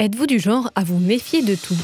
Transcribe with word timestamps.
Êtes-vous 0.00 0.28
du 0.28 0.38
genre 0.38 0.70
à 0.76 0.84
vous 0.84 1.00
méfier 1.00 1.42
de 1.42 1.56
tout? 1.56 1.76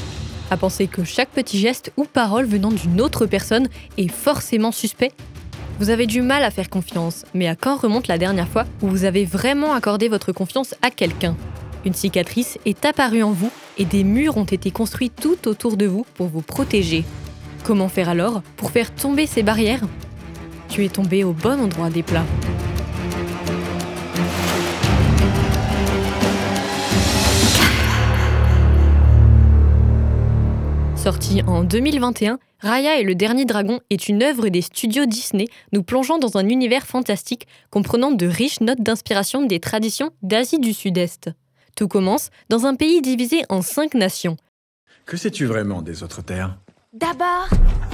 À 0.48 0.56
penser 0.56 0.86
que 0.86 1.02
chaque 1.02 1.30
petit 1.30 1.58
geste 1.58 1.92
ou 1.96 2.04
parole 2.04 2.44
venant 2.44 2.70
d'une 2.70 3.00
autre 3.00 3.26
personne 3.26 3.68
est 3.98 4.06
forcément 4.06 4.70
suspect? 4.70 5.10
Vous 5.80 5.90
avez 5.90 6.06
du 6.06 6.22
mal 6.22 6.44
à 6.44 6.52
faire 6.52 6.70
confiance, 6.70 7.24
mais 7.34 7.48
à 7.48 7.56
quand 7.56 7.74
remonte 7.74 8.06
la 8.06 8.16
dernière 8.16 8.46
fois 8.46 8.66
où 8.82 8.86
vous 8.86 9.04
avez 9.04 9.24
vraiment 9.24 9.72
accordé 9.72 10.06
votre 10.08 10.30
confiance 10.30 10.76
à 10.80 10.92
quelqu'un? 10.92 11.36
Une 11.84 11.92
cicatrice 11.92 12.56
est 12.64 12.84
apparue 12.84 13.24
en 13.24 13.32
vous 13.32 13.50
et 13.78 13.84
des 13.84 14.04
murs 14.04 14.36
ont 14.36 14.44
été 14.44 14.70
construits 14.70 15.10
tout 15.10 15.48
autour 15.48 15.76
de 15.76 15.86
vous 15.86 16.06
pour 16.14 16.28
vous 16.28 16.42
protéger. 16.42 17.04
Comment 17.64 17.88
faire 17.88 18.08
alors 18.08 18.42
pour 18.56 18.70
faire 18.70 18.94
tomber 18.94 19.26
ces 19.26 19.42
barrières? 19.42 19.82
Tu 20.68 20.84
es 20.84 20.88
tombé 20.88 21.24
au 21.24 21.32
bon 21.32 21.60
endroit 21.60 21.90
des 21.90 22.04
plats. 22.04 22.26
Sorti 31.04 31.42
en 31.46 31.64
2021, 31.64 32.38
Raya 32.60 32.98
et 32.98 33.02
le 33.02 33.14
Dernier 33.14 33.44
Dragon 33.44 33.78
est 33.90 34.08
une 34.08 34.22
œuvre 34.22 34.48
des 34.48 34.62
studios 34.62 35.04
Disney, 35.04 35.44
nous 35.70 35.82
plongeant 35.82 36.16
dans 36.16 36.38
un 36.38 36.48
univers 36.48 36.86
fantastique 36.86 37.46
comprenant 37.70 38.10
de 38.10 38.26
riches 38.26 38.62
notes 38.62 38.80
d'inspiration 38.80 39.44
des 39.44 39.60
traditions 39.60 40.12
d'Asie 40.22 40.60
du 40.60 40.72
Sud-Est. 40.72 41.28
Tout 41.76 41.88
commence 41.88 42.30
dans 42.48 42.64
un 42.64 42.74
pays 42.74 43.02
divisé 43.02 43.42
en 43.50 43.60
cinq 43.60 43.92
nations. 43.92 44.38
Que 45.04 45.18
sais-tu 45.18 45.44
vraiment 45.44 45.82
des 45.82 46.02
autres 46.02 46.22
terres? 46.22 46.56
D'abord, 46.94 47.48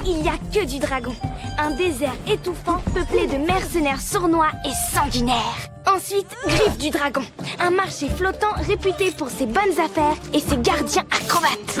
il 0.05 0.21
n'y 0.21 0.29
a 0.29 0.37
que 0.53 0.65
du 0.65 0.79
dragon. 0.79 1.13
Un 1.57 1.71
désert 1.71 2.15
étouffant 2.31 2.79
peuplé 2.93 3.27
de 3.27 3.45
mercenaires 3.45 3.99
sournois 3.99 4.51
et 4.63 4.95
sanguinaires. 4.95 5.69
Ensuite, 5.85 6.33
Griffe 6.47 6.77
du 6.77 6.91
Dragon. 6.91 7.23
Un 7.59 7.71
marché 7.71 8.07
flottant 8.07 8.53
réputé 8.55 9.11
pour 9.11 9.29
ses 9.29 9.47
bonnes 9.47 9.77
affaires 9.83 10.15
et 10.33 10.39
ses 10.39 10.57
gardiens 10.59 11.03
acrobates. 11.11 11.79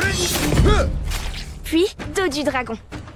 Puis, 1.71 1.87
Dos 2.17 2.27
du 2.27 2.43
Dragon. 2.43 2.73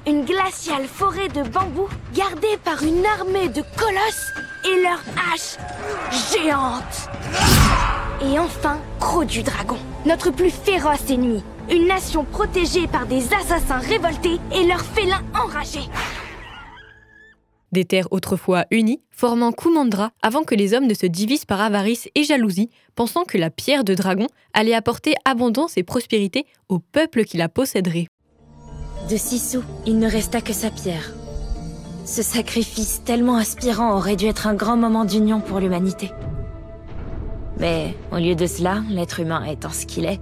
Une 0.08 0.24
glaciale 0.24 0.86
forêt 0.86 1.28
de 1.28 1.44
bambous 1.44 1.90
gardée 2.14 2.56
par 2.64 2.82
une 2.84 3.06
armée 3.06 3.50
de 3.50 3.62
colosses 3.76 4.32
et 4.64 4.82
leurs 4.82 5.04
haches 5.18 5.58
géantes. 6.32 7.10
Et 8.22 8.40
enfin, 8.40 8.80
Croc 9.02 9.26
du 9.26 9.44
Dragon. 9.44 9.76
Notre 10.06 10.32
plus 10.32 10.52
féroce 10.52 11.10
ennemi. 11.10 11.44
Une 11.70 11.86
nation 11.86 12.24
protégée 12.24 12.88
par 12.88 13.06
des 13.08 13.26
assassins 13.34 13.80
révoltés 13.80 14.40
et 14.54 14.66
leurs 14.66 14.86
félins 14.86 15.26
enragés. 15.34 15.90
Des 17.74 17.84
terres 17.84 18.08
autrefois 18.12 18.68
unies, 18.72 19.02
formant 19.12 19.52
Kumandra 19.52 20.12
avant 20.22 20.46
que 20.46 20.56
les 20.56 20.74
hommes 20.74 20.88
ne 20.88 20.94
se 20.94 21.08
divisent 21.08 21.44
par 21.44 21.60
avarice 21.60 22.08
et 22.16 22.24
jalousie, 22.24 22.70
pensant 22.96 23.26
que 23.26 23.38
la 23.38 23.50
pierre 23.50 23.84
de 23.84 23.96
dragon 23.96 24.28
allait 24.54 24.74
apporter 24.74 25.16
abondance 25.26 25.76
et 25.76 25.84
prospérité 25.84 26.46
au 26.70 26.80
peuple 26.80 27.26
qui 27.26 27.36
la 27.36 27.50
posséderait. 27.50 28.08
De 29.10 29.18
Sisu, 29.18 29.60
il 29.86 30.00
ne 30.00 30.10
resta 30.10 30.42
que 30.42 30.52
sa 30.52 30.72
pierre. 30.72 31.14
Ce 32.06 32.24
sacrifice 32.24 33.04
tellement 33.04 33.36
aspirant 33.36 33.96
aurait 33.96 34.16
dû 34.16 34.26
être 34.26 34.48
un 34.48 34.56
grand 34.56 34.78
moment 34.78 35.06
d'union 35.06 35.42
pour 35.42 35.60
l'humanité. 35.60 36.12
Mais 37.60 37.96
au 38.12 38.18
lieu 38.18 38.34
de 38.34 38.48
cela, 38.48 38.82
l'être 38.90 39.20
humain 39.20 39.44
étant 39.46 39.70
ce 39.70 39.86
qu'il 39.86 40.06
est, 40.06 40.20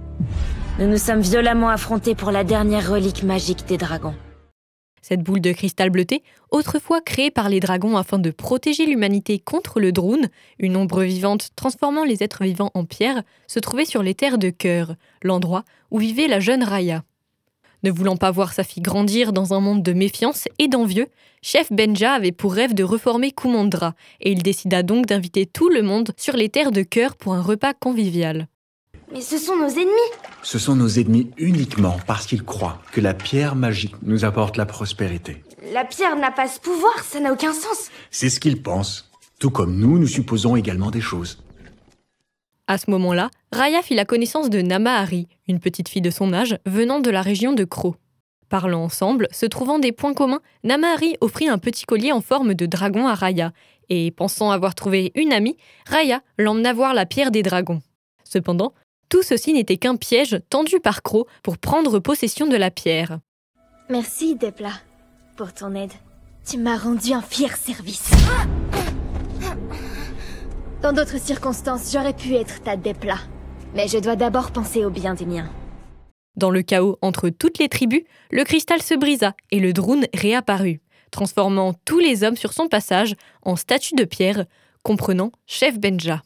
nous 0.78 0.86
nous 0.86 0.98
sommes 0.98 1.22
violemment 1.22 1.70
affrontés 1.70 2.14
pour 2.14 2.30
la 2.30 2.44
dernière 2.44 2.90
relique 2.90 3.22
magique 3.22 3.64
des 3.66 3.78
dragons. 3.78 4.14
Cette 5.00 5.22
boule 5.22 5.40
de 5.40 5.52
cristal 5.52 5.88
bleuté, 5.88 6.22
autrefois 6.50 7.00
créée 7.00 7.30
par 7.30 7.48
les 7.48 7.60
dragons 7.60 7.96
afin 7.96 8.18
de 8.18 8.30
protéger 8.30 8.84
l'humanité 8.84 9.38
contre 9.38 9.80
le 9.80 9.92
drone, 9.92 10.28
une 10.58 10.76
ombre 10.76 11.04
vivante 11.04 11.50
transformant 11.56 12.04
les 12.04 12.22
êtres 12.22 12.44
vivants 12.44 12.70
en 12.74 12.84
pierre, 12.84 13.22
se 13.46 13.60
trouvait 13.60 13.84
sur 13.86 14.02
les 14.02 14.14
terres 14.14 14.38
de 14.38 14.50
cœur, 14.50 14.94
l'endroit 15.22 15.64
où 15.90 15.98
vivait 15.98 16.28
la 16.28 16.40
jeune 16.40 16.62
Raya. 16.62 17.02
Ne 17.84 17.90
voulant 17.90 18.16
pas 18.16 18.30
voir 18.30 18.54
sa 18.54 18.64
fille 18.64 18.82
grandir 18.82 19.34
dans 19.34 19.52
un 19.52 19.60
monde 19.60 19.82
de 19.82 19.92
méfiance 19.92 20.48
et 20.58 20.68
d'envieux, 20.68 21.06
Chef 21.42 21.70
Benja 21.70 22.14
avait 22.14 22.32
pour 22.32 22.54
rêve 22.54 22.72
de 22.72 22.82
reformer 22.82 23.30
Kumandra, 23.30 23.92
et 24.22 24.32
il 24.32 24.42
décida 24.42 24.82
donc 24.82 25.04
d'inviter 25.04 25.44
tout 25.44 25.68
le 25.68 25.82
monde 25.82 26.12
sur 26.16 26.34
les 26.34 26.48
terres 26.48 26.72
de 26.72 26.80
cœur 26.80 27.14
pour 27.14 27.34
un 27.34 27.42
repas 27.42 27.74
convivial. 27.74 28.48
Mais 29.12 29.20
ce 29.20 29.36
sont 29.36 29.56
nos 29.56 29.68
ennemis 29.68 30.10
Ce 30.42 30.58
sont 30.58 30.76
nos 30.76 30.88
ennemis 30.88 31.30
uniquement 31.36 31.98
parce 32.06 32.24
qu'ils 32.24 32.42
croient 32.42 32.80
que 32.90 33.02
la 33.02 33.12
pierre 33.12 33.54
magique 33.54 33.96
nous 34.00 34.24
apporte 34.24 34.56
la 34.56 34.64
prospérité. 34.64 35.44
La 35.74 35.84
pierre 35.84 36.16
n'a 36.16 36.30
pas 36.30 36.48
ce 36.48 36.60
pouvoir, 36.60 36.98
ça 37.04 37.20
n'a 37.20 37.34
aucun 37.34 37.52
sens. 37.52 37.90
C'est 38.10 38.30
ce 38.30 38.40
qu'ils 38.40 38.62
pensent. 38.62 39.10
Tout 39.38 39.50
comme 39.50 39.76
nous, 39.76 39.98
nous 39.98 40.06
supposons 40.06 40.56
également 40.56 40.90
des 40.90 41.02
choses. 41.02 41.44
À 42.66 42.78
ce 42.78 42.90
moment-là, 42.92 43.28
Raya 43.54 43.82
fit 43.82 43.94
la 43.94 44.04
connaissance 44.04 44.50
de 44.50 44.60
Namahari, 44.62 45.28
une 45.46 45.60
petite 45.60 45.88
fille 45.88 46.02
de 46.02 46.10
son 46.10 46.32
âge 46.32 46.58
venant 46.66 46.98
de 46.98 47.08
la 47.08 47.22
région 47.22 47.52
de 47.52 47.62
Kro. 47.62 47.94
Parlant 48.48 48.82
ensemble, 48.82 49.28
se 49.30 49.46
trouvant 49.46 49.78
des 49.78 49.92
points 49.92 50.12
communs, 50.12 50.40
Namahari 50.64 51.16
offrit 51.20 51.48
un 51.48 51.58
petit 51.58 51.84
collier 51.84 52.10
en 52.10 52.20
forme 52.20 52.54
de 52.54 52.66
dragon 52.66 53.06
à 53.06 53.14
Raya, 53.14 53.52
et 53.90 54.10
pensant 54.10 54.50
avoir 54.50 54.74
trouvé 54.74 55.12
une 55.14 55.32
amie, 55.32 55.56
Raya 55.86 56.20
l'emmena 56.36 56.72
voir 56.72 56.94
la 56.94 57.06
pierre 57.06 57.30
des 57.30 57.44
dragons. 57.44 57.80
Cependant, 58.24 58.74
tout 59.08 59.22
ceci 59.22 59.52
n'était 59.52 59.76
qu'un 59.76 59.94
piège 59.94 60.40
tendu 60.50 60.80
par 60.80 61.04
Kro 61.04 61.28
pour 61.44 61.56
prendre 61.56 62.00
possession 62.00 62.48
de 62.48 62.56
la 62.56 62.72
pierre. 62.72 63.20
Merci, 63.88 64.34
Depla, 64.34 64.72
pour 65.36 65.54
ton 65.54 65.76
aide. 65.76 65.92
Tu 66.44 66.58
m'as 66.58 66.76
rendu 66.76 67.12
un 67.12 67.22
fier 67.22 67.56
service. 67.56 68.10
Dans 70.82 70.92
d'autres 70.92 71.20
circonstances, 71.20 71.92
j'aurais 71.92 72.14
pu 72.14 72.34
être 72.34 72.60
ta 72.64 72.76
Depla. 72.76 73.18
Mais 73.74 73.88
je 73.88 73.98
dois 73.98 74.14
d'abord 74.14 74.52
penser 74.52 74.84
au 74.84 74.90
bien 74.90 75.14
des 75.14 75.26
miens. 75.26 75.50
Dans 76.36 76.50
le 76.50 76.62
chaos 76.62 76.96
entre 77.02 77.28
toutes 77.28 77.58
les 77.58 77.68
tribus, 77.68 78.02
le 78.30 78.44
cristal 78.44 78.80
se 78.80 78.94
brisa 78.94 79.34
et 79.50 79.58
le 79.60 79.72
drone 79.72 80.06
réapparut, 80.14 80.80
transformant 81.10 81.74
tous 81.84 81.98
les 81.98 82.22
hommes 82.22 82.36
sur 82.36 82.52
son 82.52 82.68
passage 82.68 83.14
en 83.42 83.56
statues 83.56 83.96
de 83.96 84.04
pierre, 84.04 84.44
comprenant 84.82 85.32
Chef 85.46 85.78
Benja. 85.78 86.22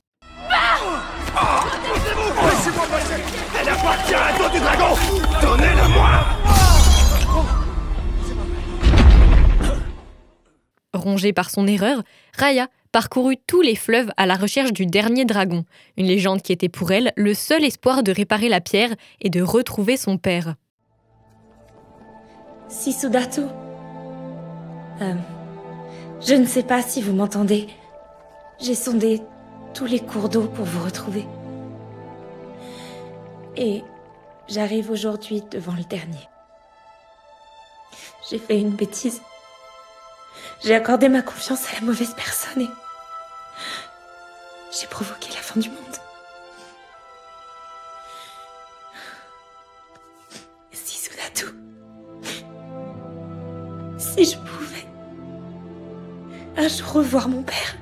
Rongée 10.95 11.33
par 11.33 11.51
son 11.51 11.67
erreur, 11.67 12.03
Raya 12.39 12.69
parcourut 12.93 13.37
tous 13.47 13.61
les 13.61 13.75
fleuves 13.75 14.11
à 14.17 14.25
la 14.25 14.37
recherche 14.37 14.73
du 14.73 14.87
dernier 14.87 15.25
dragon, 15.25 15.65
une 15.97 16.07
légende 16.07 16.41
qui 16.41 16.53
était 16.53 16.69
pour 16.69 16.93
elle 16.93 17.13
le 17.17 17.35
seul 17.35 17.65
espoir 17.65 18.03
de 18.03 18.13
réparer 18.13 18.49
la 18.49 18.61
pierre 18.61 18.95
et 19.21 19.29
de 19.29 19.43
retrouver 19.43 19.97
son 19.97 20.19
père. 20.19 20.55
Sisudatu. 22.69 23.43
Euh, 25.01 25.15
je 26.21 26.35
ne 26.35 26.47
sais 26.47 26.63
pas 26.63 26.83
si 26.83 27.03
vous 27.03 27.13
m'entendez. 27.13 27.67
J'ai 28.61 28.75
sondé 28.75 29.21
tous 29.75 29.87
les 29.87 30.01
cours 30.01 30.29
d'eau 30.29 30.47
pour 30.47 30.65
vous 30.65 30.85
retrouver. 30.85 31.25
Et 33.57 33.83
j'arrive 34.49 34.91
aujourd'hui 34.91 35.43
devant 35.51 35.75
le 35.75 35.85
dernier. 35.85 36.29
J'ai 38.31 38.39
fait 38.39 38.61
une 38.61 38.71
bêtise. 38.71 39.21
J'ai 40.63 40.75
accordé 40.75 41.09
ma 41.09 41.23
confiance 41.23 41.69
à 41.71 41.75
la 41.77 41.87
mauvaise 41.87 42.15
personne 42.15 42.63
et 42.63 42.71
j'ai 44.73 44.87
provoqué 44.89 45.31
la 45.31 45.41
fin 45.41 45.59
du 45.61 45.71
monde. 45.71 45.79
Si 50.73 50.99
Sudatu, 50.99 51.47
si 53.99 54.25
je 54.25 54.37
pouvais 54.39 54.87
un 56.57 56.69
jour 56.69 56.93
revoir 56.93 57.29
mon 57.29 57.43
père, 57.43 57.77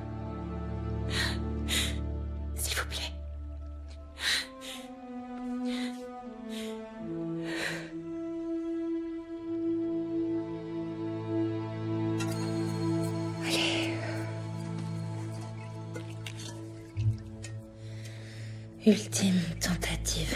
Ultime 18.87 19.41
tentative. 19.59 20.33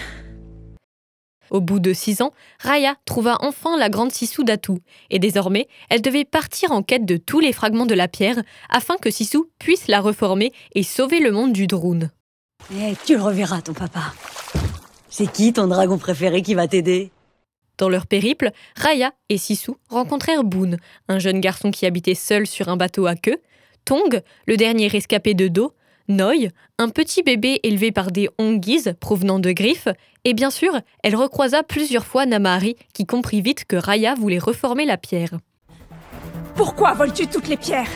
Au 1.51 1.61
bout 1.61 1.79
de 1.79 1.93
six 1.93 2.21
ans, 2.21 2.33
Raya 2.59 2.97
trouva 3.05 3.37
enfin 3.39 3.77
la 3.77 3.87
grande 3.87 4.11
Sisu 4.11 4.43
d'Atu, 4.43 4.73
et 5.09 5.19
désormais, 5.19 5.69
elle 5.89 6.01
devait 6.01 6.25
partir 6.25 6.73
en 6.73 6.83
quête 6.83 7.05
de 7.05 7.15
tous 7.15 7.39
les 7.39 7.53
fragments 7.53 7.85
de 7.85 7.93
la 7.93 8.09
pierre 8.09 8.43
afin 8.69 8.97
que 8.97 9.09
Sisu 9.09 9.37
puisse 9.57 9.87
la 9.87 10.01
reformer 10.01 10.51
et 10.75 10.83
sauver 10.83 11.21
le 11.21 11.31
monde 11.31 11.53
du 11.53 11.65
drone. 11.65 12.11
Eh, 12.73 12.93
tu 13.05 13.15
le 13.15 13.21
reverras, 13.21 13.61
ton 13.61 13.71
papa. 13.71 14.13
C'est 15.09 15.31
qui 15.31 15.53
ton 15.53 15.67
dragon 15.67 15.97
préféré 15.97 16.41
qui 16.41 16.53
va 16.53 16.67
t'aider? 16.67 17.09
Dans 17.77 17.87
leur 17.87 18.05
périple, 18.05 18.51
Raya 18.75 19.13
et 19.29 19.37
Sisu 19.37 19.71
rencontrèrent 19.87 20.43
Boone, 20.43 20.75
un 21.07 21.19
jeune 21.19 21.39
garçon 21.39 21.71
qui 21.71 21.85
habitait 21.85 22.15
seul 22.15 22.45
sur 22.45 22.67
un 22.67 22.75
bateau 22.75 23.05
à 23.05 23.15
queue, 23.15 23.41
Tong, 23.85 24.21
le 24.45 24.57
dernier 24.57 24.89
rescapé 24.89 25.35
de 25.35 25.47
Do, 25.47 25.73
Noi, 26.07 26.49
un 26.77 26.89
petit 26.89 27.23
bébé 27.23 27.59
élevé 27.63 27.91
par 27.91 28.11
des 28.11 28.29
Ongis 28.37 28.93
provenant 28.99 29.39
de 29.39 29.51
griffes, 29.51 29.87
et 30.23 30.33
bien 30.33 30.49
sûr, 30.49 30.79
elle 31.03 31.15
recroisa 31.15 31.63
plusieurs 31.63 32.05
fois 32.05 32.25
Namahari 32.25 32.75
qui 32.93 33.05
comprit 33.05 33.41
vite 33.41 33.65
que 33.65 33.75
Raya 33.75 34.15
voulait 34.15 34.39
reformer 34.39 34.85
la 34.85 34.97
pierre. 34.97 35.31
Pourquoi 36.55 36.93
voles-tu 36.93 37.27
toutes 37.27 37.47
les 37.47 37.57
pierres? 37.57 37.89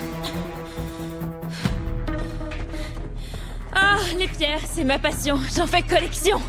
Ah, 3.74 3.98
les 4.18 4.28
pierres, 4.28 4.62
c'est 4.66 4.84
ma 4.84 4.98
passion, 4.98 5.38
j'en 5.56 5.68
fais 5.68 5.82
collection. 5.82 6.40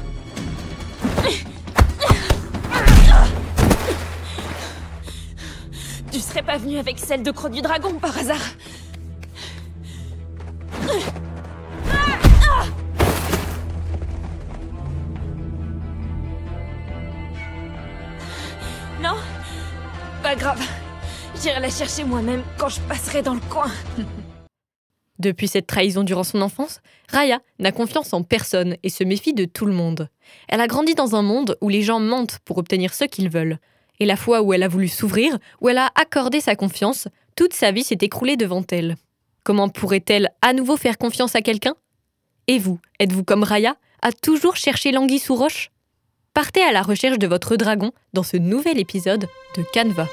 Tu 6.12 6.20
serais 6.20 6.42
pas 6.42 6.56
venu 6.56 6.78
avec 6.78 6.98
celle 6.98 7.22
de 7.22 7.30
Croc 7.30 7.50
du 7.50 7.60
Dragon 7.60 7.94
par 7.94 8.16
hasard? 8.16 8.40
La 21.58 21.70
chercher 21.70 22.04
moi-même 22.04 22.42
quand 22.58 22.68
je 22.68 22.80
passerai 22.82 23.22
dans 23.22 23.32
le 23.32 23.40
coin. 23.40 23.70
Depuis 25.18 25.48
cette 25.48 25.66
trahison 25.66 26.04
durant 26.04 26.22
son 26.22 26.42
enfance, 26.42 26.80
Raya 27.08 27.40
n'a 27.58 27.72
confiance 27.72 28.12
en 28.12 28.22
personne 28.22 28.76
et 28.82 28.90
se 28.90 29.04
méfie 29.04 29.32
de 29.32 29.46
tout 29.46 29.64
le 29.64 29.72
monde. 29.72 30.10
Elle 30.48 30.60
a 30.60 30.66
grandi 30.66 30.94
dans 30.94 31.16
un 31.16 31.22
monde 31.22 31.56
où 31.62 31.70
les 31.70 31.80
gens 31.80 31.98
mentent 31.98 32.40
pour 32.44 32.58
obtenir 32.58 32.92
ce 32.92 33.04
qu'ils 33.04 33.30
veulent. 33.30 33.58
Et 34.00 34.04
la 34.04 34.16
fois 34.16 34.42
où 34.42 34.52
elle 34.52 34.64
a 34.64 34.68
voulu 34.68 34.86
s'ouvrir, 34.88 35.38
où 35.62 35.70
elle 35.70 35.78
a 35.78 35.90
accordé 35.94 36.40
sa 36.40 36.56
confiance, 36.56 37.08
toute 37.36 37.54
sa 37.54 37.70
vie 37.70 37.84
s'est 37.84 37.98
écroulée 38.02 38.36
devant 38.36 38.62
elle. 38.70 38.96
Comment 39.42 39.70
pourrait-elle 39.70 40.28
à 40.42 40.52
nouveau 40.52 40.76
faire 40.76 40.98
confiance 40.98 41.34
à 41.36 41.40
quelqu'un? 41.40 41.74
Et 42.48 42.58
vous, 42.58 42.78
êtes-vous 43.00 43.24
comme 43.24 43.44
Raya, 43.44 43.76
à 44.02 44.12
toujours 44.12 44.56
chercher 44.56 44.92
l'anguille 44.92 45.18
sous 45.18 45.34
roche? 45.34 45.70
Partez 46.34 46.62
à 46.62 46.72
la 46.72 46.82
recherche 46.82 47.18
de 47.18 47.26
votre 47.26 47.56
dragon 47.56 47.92
dans 48.12 48.22
ce 48.22 48.36
nouvel 48.36 48.78
épisode 48.78 49.26
de 49.56 49.62
Canva. 49.72 50.06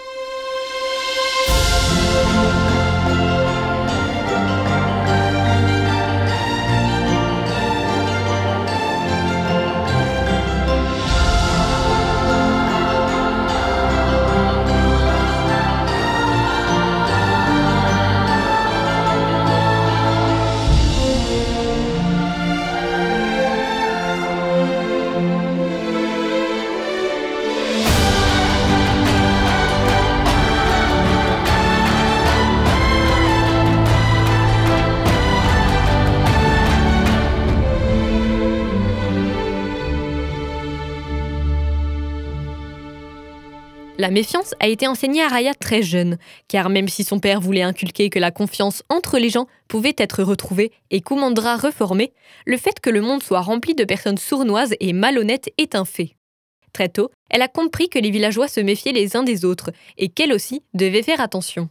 La 44.04 44.12
méfiance 44.12 44.54
a 44.60 44.68
été 44.68 44.86
enseignée 44.86 45.24
à 45.24 45.30
Raya 45.30 45.54
très 45.54 45.82
jeune, 45.82 46.18
car 46.50 46.68
même 46.68 46.90
si 46.90 47.06
son 47.06 47.22
père 47.22 47.40
voulait 47.40 47.62
inculquer 47.62 48.10
que 48.10 48.20
la 48.20 48.32
confiance 48.32 48.84
entre 48.90 49.18
les 49.18 49.30
gens 49.30 49.48
pouvait 49.70 49.96
être 49.98 50.24
retrouvée 50.24 50.74
et 50.92 51.00
Kumandra 51.00 51.56
reformée, 51.56 52.12
le 52.46 52.58
fait 52.58 52.82
que 52.82 52.90
le 52.90 53.00
monde 53.00 53.24
soit 53.24 53.40
rempli 53.40 53.76
de 53.76 53.86
personnes 53.86 54.18
sournoises 54.18 54.76
et 54.82 54.92
malhonnêtes 54.92 55.54
est 55.58 55.74
un 55.74 55.86
fait. 55.86 56.18
Très 56.74 56.90
tôt, 56.90 57.12
elle 57.30 57.42
a 57.42 57.48
compris 57.48 57.88
que 57.88 57.98
les 57.98 58.12
villageois 58.12 58.50
se 58.50 58.60
méfiaient 58.60 58.92
les 58.92 59.16
uns 59.16 59.24
des 59.24 59.46
autres 59.46 59.72
et 59.98 60.10
qu'elle 60.10 60.34
aussi 60.34 60.64
devait 60.74 61.02
faire 61.02 61.22
attention. 61.22 61.70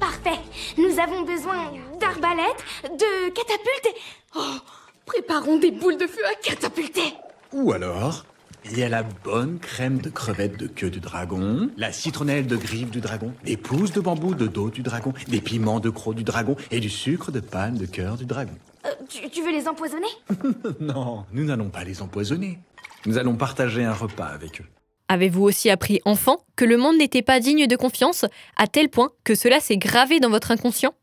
Parfait. 0.00 0.40
Nous 0.76 0.98
avons 0.98 1.22
besoin 1.22 1.72
d'arbalètes, 2.00 2.64
de 2.82 3.28
catapultes 3.28 3.86
et... 3.86 3.94
Oh 4.34 4.58
Préparons 5.06 5.60
des 5.60 5.70
boules 5.70 5.98
de 5.98 6.08
feu 6.08 6.22
à 6.26 6.34
catapulter 6.34 7.14
Ou 7.52 7.70
alors, 7.70 8.24
il 8.64 8.78
y 8.78 8.82
a 8.82 8.88
la 8.88 9.02
bonne 9.02 9.58
crème 9.58 9.98
de 9.98 10.10
crevettes 10.10 10.58
de 10.58 10.66
queue 10.66 10.90
du 10.90 11.00
dragon, 11.00 11.70
la 11.76 11.92
citronnelle 11.92 12.46
de 12.46 12.56
griffe 12.56 12.90
du 12.90 13.00
dragon, 13.00 13.32
des 13.44 13.56
pousses 13.56 13.92
de 13.92 14.00
bambou 14.00 14.34
de 14.34 14.46
dos 14.46 14.70
du 14.70 14.82
dragon, 14.82 15.12
des 15.28 15.40
piments 15.40 15.80
de 15.80 15.90
croc 15.90 16.14
du 16.14 16.24
dragon 16.24 16.56
et 16.70 16.80
du 16.80 16.90
sucre 16.90 17.32
de 17.32 17.40
panne 17.40 17.74
de 17.74 17.86
cœur 17.86 18.16
du 18.16 18.26
dragon. 18.26 18.52
Euh, 18.86 18.90
tu, 19.08 19.28
tu 19.30 19.42
veux 19.42 19.52
les 19.52 19.68
empoisonner? 19.68 20.08
Non, 20.80 21.24
nous 21.32 21.44
n'allons 21.44 21.68
pas 21.68 21.84
les 21.84 22.02
empoisonner. 22.02 22.58
Nous 23.06 23.18
allons 23.18 23.36
partager 23.36 23.84
un 23.84 23.92
repas 23.92 24.26
avec 24.26 24.60
eux. 24.60 24.66
Avez-vous 25.08 25.42
aussi 25.42 25.70
appris 25.70 26.00
enfant 26.04 26.44
que 26.54 26.64
le 26.64 26.76
monde 26.76 26.96
n'était 26.96 27.22
pas 27.22 27.40
digne 27.40 27.66
de 27.66 27.76
confiance, 27.76 28.24
à 28.56 28.66
tel 28.66 28.88
point 28.88 29.10
que 29.24 29.34
cela 29.34 29.58
s'est 29.58 29.76
gravé 29.76 30.20
dans 30.20 30.30
votre 30.30 30.50
inconscient? 30.52 30.94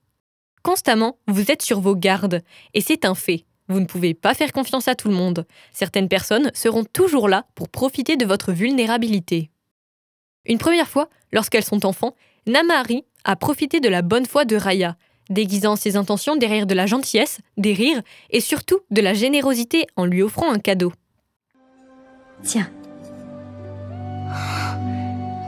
Constamment, 0.63 1.17
vous 1.27 1.51
êtes 1.51 1.61
sur 1.61 1.81
vos 1.81 1.95
gardes, 1.95 2.41
et 2.73 2.81
c'est 2.81 3.05
un 3.05 3.15
fait. 3.15 3.45
Vous 3.67 3.79
ne 3.79 3.85
pouvez 3.85 4.13
pas 4.13 4.33
faire 4.33 4.51
confiance 4.53 4.87
à 4.87 4.95
tout 4.95 5.09
le 5.09 5.13
monde. 5.13 5.45
Certaines 5.73 6.07
personnes 6.07 6.51
seront 6.53 6.85
toujours 6.85 7.27
là 7.27 7.45
pour 7.55 7.69
profiter 7.69 8.15
de 8.15 8.25
votre 8.25 8.51
vulnérabilité. 8.53 9.49
Une 10.45 10.57
première 10.57 10.87
fois, 10.87 11.09
lorsqu'elles 11.33 11.65
sont 11.65 11.85
enfants, 11.85 12.15
Namahari 12.45 13.03
a 13.25 13.35
profité 13.35 13.79
de 13.81 13.89
la 13.89 14.01
bonne 14.01 14.25
foi 14.25 14.45
de 14.45 14.55
Raya, 14.55 14.95
déguisant 15.29 15.75
ses 15.75 15.97
intentions 15.97 16.37
derrière 16.37 16.65
de 16.65 16.73
la 16.73 16.85
gentillesse, 16.85 17.39
des 17.57 17.73
rires 17.73 18.01
et 18.29 18.39
surtout 18.39 18.79
de 18.89 19.01
la 19.01 19.13
générosité 19.13 19.85
en 19.97 20.05
lui 20.05 20.21
offrant 20.21 20.49
un 20.49 20.59
cadeau. 20.59 20.93
Tiens, 22.43 22.69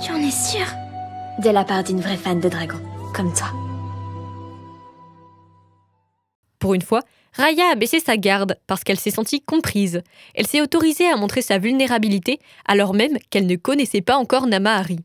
Tu 0.03 0.11
en 0.11 0.17
es 0.17 0.31
sûr? 0.31 0.65
De 1.41 1.49
la 1.49 1.63
part 1.63 1.85
d'une 1.85 2.01
vraie 2.01 2.17
fan 2.17 2.41
de 2.41 2.49
dragon, 2.49 2.79
comme 3.15 3.33
toi. 3.33 3.47
Pour 6.59 6.73
une 6.73 6.81
fois, 6.81 7.01
Raya 7.39 7.69
a 7.71 7.75
baissé 7.75 8.01
sa 8.01 8.17
garde 8.17 8.57
parce 8.67 8.83
qu'elle 8.83 8.99
s'est 8.99 9.11
sentie 9.11 9.39
comprise. 9.39 10.01
Elle 10.35 10.45
s'est 10.45 10.59
autorisée 10.59 11.07
à 11.07 11.15
montrer 11.15 11.41
sa 11.41 11.57
vulnérabilité 11.57 12.39
alors 12.67 12.93
même 12.93 13.17
qu'elle 13.29 13.47
ne 13.47 13.55
connaissait 13.55 14.01
pas 14.01 14.17
encore 14.17 14.45
Namahari. 14.45 14.99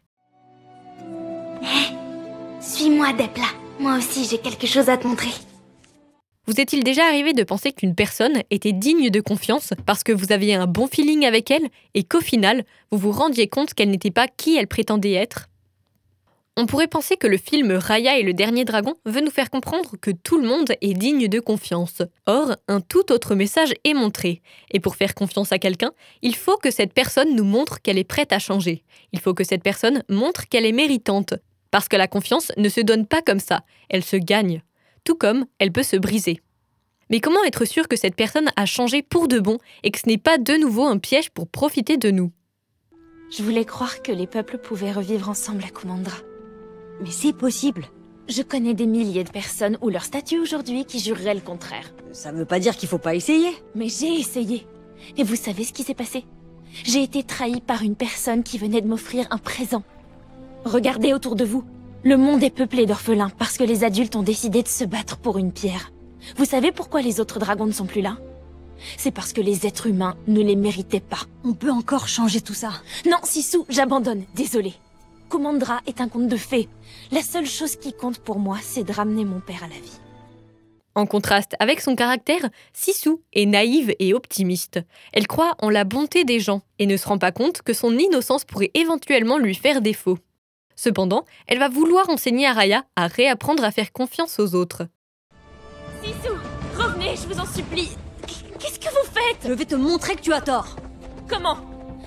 Suis-moi, 2.61 3.13
Depla. 3.13 3.45
Moi 3.79 3.99
aussi, 3.99 4.25
j'ai 4.29 4.39
quelque 4.39 4.67
chose 4.67 4.89
à 4.89 4.97
te 4.97 5.07
montrer. 5.07 5.31
Vous 6.49 6.61
est-il 6.61 6.83
déjà 6.83 7.05
arrivé 7.05 7.35
de 7.35 7.45
penser 7.45 7.73
qu'une 7.73 7.95
personne 7.95 8.43
était 8.51 8.73
digne 8.73 9.11
de 9.11 9.21
confiance 9.21 9.73
parce 9.87 10.03
que 10.03 10.11
vous 10.11 10.33
aviez 10.33 10.57
un 10.57 10.67
bon 10.67 10.89
feeling 10.89 11.25
avec 11.25 11.53
elle 11.53 11.69
et 11.95 12.03
qu'au 12.03 12.21
final, 12.21 12.65
vous 12.91 12.99
vous 12.99 13.13
rendiez 13.13 13.47
compte 13.47 13.75
qu'elle 13.75 13.91
n'était 13.91 14.11
pas 14.11 14.27
qui 14.27 14.57
elle 14.57 14.67
prétendait 14.67 15.13
être? 15.13 15.47
On 16.57 16.67
pourrait 16.67 16.87
penser 16.87 17.17
que 17.17 17.27
le 17.27 17.37
film 17.37 17.73
Raya 17.73 18.17
et 18.19 18.23
le 18.23 18.33
dernier 18.33 18.65
dragon 18.65 18.95
veut 19.05 19.21
nous 19.21 19.31
faire 19.31 19.51
comprendre 19.51 19.97
que 20.01 20.13
tout 20.13 20.41
le 20.41 20.47
monde 20.47 20.73
est 20.81 20.95
digne 20.95 21.27
de 21.27 21.41
confiance. 21.41 22.03
Or, 22.27 22.55
un 22.69 22.81
tout 22.81 23.11
autre 23.11 23.35
message 23.35 23.75
est 23.83 23.95
montré. 23.95 24.41
Et 24.71 24.79
pour 24.79 24.95
faire 24.95 25.17
confiance 25.17 25.51
à 25.51 25.59
quelqu'un, 25.59 25.91
il 26.23 26.37
faut 26.37 26.57
que 26.57 26.71
cette 26.71 26.93
personne 26.93 27.35
nous 27.35 27.45
montre 27.45 27.83
qu'elle 27.83 27.99
est 27.99 28.05
prête 28.05 28.33
à 28.33 28.39
changer. 28.39 28.85
Il 29.13 29.19
faut 29.19 29.35
que 29.35 29.43
cette 29.43 29.65
personne 29.65 30.05
montre 30.09 30.49
qu'elle 30.49 30.65
est 30.65 30.73
méritante. 30.73 31.35
Parce 31.73 31.89
que 31.89 31.97
la 31.97 32.07
confiance 32.07 32.53
ne 32.57 32.69
se 32.69 32.81
donne 32.81 33.07
pas 33.07 33.21
comme 33.21 33.41
ça, 33.41 33.63
elle 33.89 34.05
se 34.05 34.17
gagne 34.17 34.63
tout 35.05 35.15
comme 35.15 35.47
elle 35.59 35.73
peut 35.73 35.83
se 35.83 35.97
briser. 35.97 36.41
Mais 37.11 37.21
comment 37.21 37.45
être 37.45 37.67
sûr 37.67 37.87
que 37.87 37.97
cette 37.97 38.17
personne 38.17 38.51
a 38.57 38.67
changé 38.67 39.03
pour 39.03 39.29
de 39.29 39.39
bon 39.39 39.59
et 39.83 39.91
que 39.91 40.01
ce 40.01 40.09
n'est 40.09 40.19
pas 40.19 40.39
de 40.39 40.55
nouveau 40.55 40.87
un 40.87 40.99
piège 40.99 41.31
pour 41.31 41.47
profiter 41.47 41.97
de 41.97 42.11
nous? 42.11 42.33
Je 43.31 43.43
voulais 43.43 43.65
croire 43.65 44.03
que 44.03 44.13
les 44.13 44.27
peuples 44.27 44.59
pouvaient 44.59 44.93
revivre 44.93 45.29
ensemble 45.29 45.65
à 45.65 45.69
Kumandra. 45.69 46.17
Mais 47.01 47.11
c'est 47.11 47.33
possible. 47.33 47.87
Je 48.29 48.43
connais 48.43 48.75
des 48.75 48.87
milliers 48.87 49.25
de 49.25 49.31
personnes 49.31 49.77
ou 49.83 49.91
leur 49.91 50.05
statut 50.05 50.39
aujourd'hui 50.39 50.85
qui 50.85 50.99
jureraient 50.99 51.35
le 51.35 51.41
contraire. 51.41 51.93
Ça 52.13 52.33
veut 52.33 52.47
pas 52.47 52.59
dire 52.59 52.77
qu'il 52.77 52.89
faut 52.89 52.99
pas 52.99 53.15
essayer. 53.15 53.51
Mais 53.75 53.89
j'ai 53.89 54.15
essayé. 54.15 54.67
Et 55.17 55.25
vous 55.25 55.37
savez 55.37 55.65
ce 55.65 55.73
qui 55.73 55.83
s'est 55.83 55.95
passé? 55.95 56.25
J'ai 56.85 57.03
été 57.03 57.23
trahie 57.23 57.61
par 57.61 57.83
une 57.83 57.97
personne 57.97 58.43
qui 58.43 58.59
venait 58.59 58.81
de 58.81 58.89
m'offrir 58.89 59.27
un 59.31 59.39
présent. 59.39 59.83
Regardez 60.65 61.13
autour 61.13 61.37
de 61.37 61.45
vous. 61.45 61.65
Le 62.03 62.17
monde 62.17 62.43
est 62.43 62.51
peuplé 62.51 62.87
d'orphelins 62.87 63.31
parce 63.39 63.57
que 63.57 63.65
les 63.65 63.85
adultes 63.85 64.17
ont 64.17 64.23
décidé 64.23 64.63
de 64.63 64.69
se 64.69 64.85
battre 64.85 65.19
pour 65.19 65.39
une 65.39 65.53
pierre. 65.53 65.93
Vous 66.37 66.45
savez 66.47 66.73
pourquoi 66.73 67.03
les 67.03 67.21
autres 67.21 67.39
dragons 67.39 67.67
ne 67.67 67.73
sont 67.73 67.87
plus 67.87 68.01
là? 68.01 68.17
C'est 68.97 69.11
parce 69.11 69.33
que 69.33 69.41
les 69.41 69.67
êtres 69.67 69.87
humains 69.87 70.17
ne 70.27 70.41
les 70.41 70.57
méritaient 70.57 71.01
pas. 71.01 71.21
On 71.45 71.53
peut 71.53 71.71
encore 71.71 72.09
changer 72.09 72.41
tout 72.41 72.55
ça. 72.55 72.71
Non, 73.07 73.19
Sissou, 73.23 73.67
j'abandonne, 73.69 74.25
désolé. 74.35 74.75
Kumandra 75.31 75.81
est 75.87 76.01
un 76.01 76.09
conte 76.09 76.29
de 76.29 76.37
fées. 76.37 76.69
La 77.11 77.23
seule 77.23 77.47
chose 77.47 77.77
qui 77.77 77.93
compte 77.93 78.19
pour 78.19 78.39
moi, 78.39 78.59
c'est 78.63 78.85
de 78.85 78.93
ramener 78.93 79.25
mon 79.25 79.41
père 79.41 79.65
à 79.65 79.69
la 79.69 79.75
vie. 79.75 80.01
En 80.95 81.07
contraste 81.07 81.55
avec 81.59 81.81
son 81.81 81.97
caractère, 81.97 82.49
Sissou 82.73 83.21
est 83.33 83.47
naïve 83.47 83.95
et 83.99 84.15
optimiste. 84.15 84.81
Elle 85.13 85.27
croit 85.27 85.57
en 85.59 85.71
la 85.71 85.85
bonté 85.85 86.25
des 86.25 86.39
gens 86.39 86.63
et 86.79 86.87
ne 86.87 86.97
se 86.97 87.09
rend 87.09 87.19
pas 87.19 87.33
compte 87.33 87.63
que 87.63 87.73
son 87.73 87.99
innocence 87.99 88.45
pourrait 88.45 88.71
éventuellement 88.75 89.39
lui 89.39 89.55
faire 89.57 89.81
défaut. 89.81 90.19
Cependant, 90.77 91.25
elle 91.47 91.59
va 91.59 91.69
vouloir 91.69 92.09
enseigner 92.11 92.47
à 92.47 92.53
Raya 92.53 92.85
à 92.95 93.09
réapprendre 93.09 93.65
à 93.65 93.73
faire 93.73 93.93
confiance 93.93 94.39
aux 94.39 94.55
autres. 94.55 94.87
Sissou, 96.03 96.35
Arrêtez, 97.15 97.23
je 97.23 97.33
vous 97.33 97.41
en 97.41 97.47
supplie 97.47 97.91
Qu'est-ce 98.59 98.79
que 98.79 98.89
vous 98.89 99.13
faites? 99.13 99.47
Je 99.47 99.53
vais 99.53 99.65
te 99.65 99.75
montrer 99.75 100.17
que 100.17 100.23
tu 100.23 100.33
as 100.33 100.41
tort. 100.41 100.77
Comment? 101.29 101.59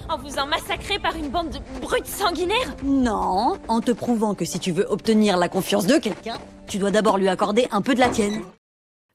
En 0.10 0.18
vous 0.18 0.40
en 0.40 0.48
massacré 0.48 1.00
par 1.00 1.18
une 1.18 1.28
bande 1.28 1.50
de 1.50 1.60
brutes 1.82 2.06
sanguinaires? 2.06 2.76
Non, 2.84 3.58
en 3.68 3.82
te 3.82 3.92
prouvant 3.92 4.36
que 4.36 4.46
si 4.46 4.58
tu 4.58 4.72
veux 4.72 4.86
obtenir 4.90 5.36
la 5.36 5.50
confiance 5.50 5.86
de 5.86 5.98
quelqu'un, 5.98 6.38
tu 6.66 6.78
dois 6.78 6.92
d'abord 6.92 7.18
lui 7.18 7.28
accorder 7.28 7.68
un 7.72 7.82
peu 7.82 7.94
de 7.94 8.00
la 8.00 8.08
tienne. 8.08 8.42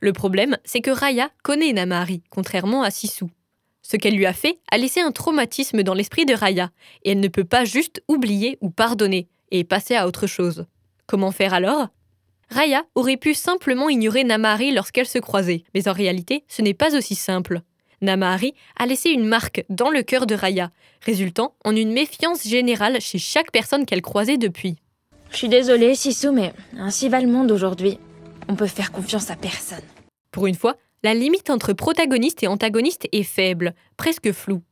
Le 0.01 0.13
problème, 0.13 0.59
c'est 0.65 0.83
que 0.83 0.91
Raya 0.91 1.31
connaît 1.43 1.73
Namahari, 1.73 2.23
contrairement 2.29 2.83
à 2.83 2.91
Sisu. 2.91 3.25
Ce 3.81 3.97
qu'elle 3.97 4.17
lui 4.17 4.27
a 4.27 4.35
fait 4.35 4.59
a 4.71 4.77
laissé 4.77 5.01
un 5.01 5.13
traumatisme 5.13 5.83
dans 5.83 5.95
l'esprit 5.95 6.27
de 6.27 6.35
Raya, 6.35 6.71
et 7.05 7.13
elle 7.13 7.21
ne 7.21 7.29
peut 7.29 7.45
pas 7.45 7.65
juste 7.65 8.03
oublier 8.07 8.59
ou 8.61 8.69
pardonner 8.69 9.29
et 9.51 9.65
passer 9.65 9.95
à 9.95 10.07
autre 10.07 10.27
chose. 10.27 10.67
Comment 11.07 11.33
faire 11.33 11.55
alors? 11.55 11.89
Raya 12.51 12.85
aurait 12.95 13.17
pu 13.17 13.33
simplement 13.33 13.89
ignorer 13.89 14.25
Namahari 14.25 14.73
lorsqu'elle 14.73 15.09
se 15.09 15.19
croisait, 15.19 15.65
mais 15.75 15.89
en 15.89 15.93
réalité, 15.93 16.45
ce 16.49 16.61
n'est 16.61 16.75
pas 16.75 16.95
aussi 16.95 17.15
simple. 17.15 17.63
Namahari 18.03 18.55
a 18.77 18.87
laissé 18.87 19.11
une 19.11 19.25
marque 19.25 19.65
dans 19.71 19.91
le 19.91 20.03
cœur 20.03 20.27
de 20.27 20.35
Raya, 20.35 20.71
résultant 21.01 21.55
en 21.65 21.75
une 21.75 21.93
méfiance 21.93 22.47
générale 22.47 23.01
chez 23.01 23.19
chaque 23.19 23.53
personne 23.53 23.87
qu'elle 23.87 24.03
croisait 24.03 24.39
depuis. 24.39 24.77
Je 25.31 25.39
suis 25.39 25.49
désolée, 25.49 25.95
Sisu, 25.95 26.31
mais 26.31 26.53
ainsi 26.77 27.09
va 27.09 27.21
le 27.21 27.29
monde 27.29 27.51
aujourd'hui. 27.51 27.99
On 28.49 28.57
peut 28.57 28.67
faire 28.67 28.93
confiance 28.93 29.31
à 29.31 29.37
personne. 29.37 29.85
Pour 30.31 30.47
une 30.47 30.55
fois, 30.55 30.77
la 31.03 31.15
limite 31.15 31.49
entre 31.49 31.73
protagoniste 31.73 32.43
et 32.43 32.49
antagoniste 32.49 33.09
est 33.13 33.23
faible, 33.23 33.75
presque 33.97 34.33
floue. 34.33 34.63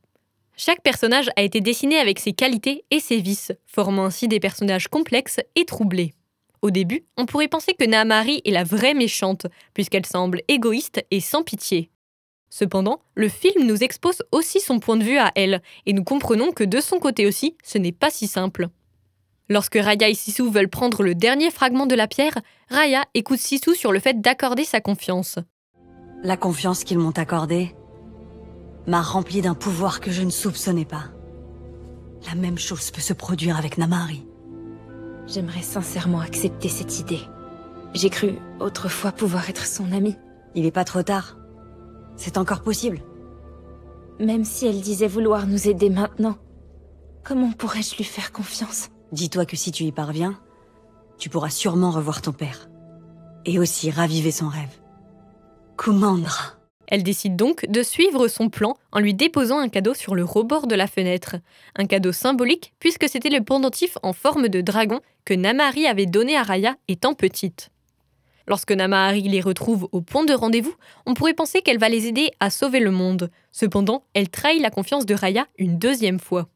Chaque 0.55 0.83
personnage 0.83 1.29
a 1.35 1.41
été 1.41 1.61
dessiné 1.61 1.97
avec 1.97 2.19
ses 2.19 2.33
qualités 2.33 2.85
et 2.91 2.99
ses 2.99 3.19
vices, 3.19 3.51
formant 3.65 4.05
ainsi 4.05 4.27
des 4.27 4.39
personnages 4.39 4.87
complexes 4.87 5.39
et 5.55 5.65
troublés. 5.65 6.13
Au 6.61 6.69
début, 6.69 7.05
on 7.17 7.25
pourrait 7.25 7.47
penser 7.47 7.73
que 7.73 7.85
Nahamari 7.85 8.41
est 8.45 8.51
la 8.51 8.63
vraie 8.63 8.93
méchante, 8.93 9.47
puisqu'elle 9.73 10.05
semble 10.05 10.41
égoïste 10.47 11.03
et 11.09 11.19
sans 11.19 11.43
pitié. 11.43 11.89
Cependant, 12.53 12.99
le 13.15 13.29
film 13.29 13.65
nous 13.65 13.81
expose 13.81 14.23
aussi 14.33 14.59
son 14.59 14.79
point 14.79 14.97
de 14.97 15.05
vue 15.05 15.17
à 15.17 15.31
elle, 15.35 15.61
et 15.85 15.93
nous 15.93 16.03
comprenons 16.03 16.51
que 16.51 16.65
de 16.65 16.81
son 16.81 16.99
côté 16.99 17.25
aussi, 17.25 17.55
ce 17.63 17.77
n'est 17.77 17.93
pas 17.93 18.09
si 18.09 18.27
simple. 18.27 18.67
Lorsque 19.47 19.79
Raya 19.81 20.09
et 20.09 20.13
Sisu 20.13 20.51
veulent 20.51 20.67
prendre 20.67 21.01
le 21.01 21.15
dernier 21.15 21.49
fragment 21.49 21.85
de 21.85 21.95
la 21.95 22.07
pierre, 22.07 22.37
Raya 22.69 23.05
écoute 23.13 23.39
Sisu 23.39 23.73
sur 23.73 23.93
le 23.93 23.99
fait 23.99 24.19
d'accorder 24.19 24.65
sa 24.65 24.81
confiance. 24.81 25.39
La 26.23 26.35
confiance 26.35 26.83
qu'ils 26.83 26.99
m'ont 26.99 27.11
accordée 27.11 27.73
m'a 28.85 29.01
rempli 29.01 29.41
d'un 29.41 29.55
pouvoir 29.55 30.01
que 30.01 30.11
je 30.11 30.21
ne 30.21 30.29
soupçonnais 30.29 30.85
pas. 30.85 31.05
La 32.27 32.35
même 32.35 32.59
chose 32.59 32.91
peut 32.91 33.01
se 33.01 33.13
produire 33.13 33.57
avec 33.57 33.77
Namari. 33.77 34.25
J'aimerais 35.25 35.61
sincèrement 35.61 36.19
accepter 36.19 36.67
cette 36.67 36.99
idée. 36.99 37.21
J'ai 37.93 38.09
cru 38.09 38.33
autrefois 38.59 39.13
pouvoir 39.13 39.49
être 39.49 39.65
son 39.65 39.93
amie. 39.93 40.17
Il 40.53 40.65
est 40.65 40.71
pas 40.71 40.83
trop 40.83 41.03
tard. 41.03 41.37
C'est 42.15 42.37
encore 42.37 42.61
possible. 42.61 43.01
Même 44.19 44.45
si 44.45 44.67
elle 44.67 44.81
disait 44.81 45.07
vouloir 45.07 45.47
nous 45.47 45.67
aider 45.67 45.89
maintenant, 45.89 46.37
comment 47.23 47.51
pourrais-je 47.51 47.95
lui 47.95 48.03
faire 48.03 48.31
confiance? 48.31 48.89
Dis-toi 49.11 49.45
que 49.45 49.57
si 49.57 49.71
tu 49.71 49.83
y 49.83 49.91
parviens, 49.91 50.39
tu 51.17 51.29
pourras 51.29 51.49
sûrement 51.49 51.91
revoir 51.91 52.21
ton 52.21 52.31
père. 52.31 52.69
Et 53.45 53.59
aussi 53.59 53.91
raviver 53.91 54.31
son 54.31 54.47
rêve. 54.47 54.79
Kumandra. 55.77 56.61
Elle 56.87 57.03
décide 57.03 57.37
donc 57.37 57.65
de 57.67 57.83
suivre 57.83 58.27
son 58.27 58.49
plan 58.49 58.75
en 58.91 58.99
lui 58.99 59.13
déposant 59.13 59.59
un 59.59 59.69
cadeau 59.69 59.93
sur 59.93 60.13
le 60.13 60.25
rebord 60.25 60.67
de 60.67 60.75
la 60.75 60.87
fenêtre. 60.87 61.37
Un 61.77 61.85
cadeau 61.85 62.11
symbolique 62.11 62.73
puisque 62.79 63.07
c'était 63.07 63.29
le 63.29 63.43
pendentif 63.43 63.97
en 64.03 64.13
forme 64.13 64.49
de 64.49 64.61
dragon 64.61 64.99
que 65.23 65.33
Namahari 65.33 65.87
avait 65.87 66.05
donné 66.05 66.35
à 66.35 66.43
Raya 66.43 66.75
étant 66.87 67.13
petite. 67.13 67.71
Lorsque 68.47 68.71
Namahari 68.71 69.23
les 69.23 69.41
retrouve 69.41 69.87
au 69.91 70.01
point 70.01 70.25
de 70.25 70.33
rendez-vous, 70.33 70.73
on 71.05 71.13
pourrait 71.13 71.33
penser 71.33 71.61
qu'elle 71.61 71.77
va 71.77 71.89
les 71.89 72.07
aider 72.07 72.31
à 72.39 72.49
sauver 72.49 72.79
le 72.79 72.91
monde. 72.91 73.29
Cependant, 73.51 74.03
elle 74.13 74.29
trahit 74.29 74.61
la 74.61 74.69
confiance 74.69 75.05
de 75.05 75.15
Raya 75.15 75.47
une 75.57 75.77
deuxième 75.77 76.19
fois. 76.19 76.47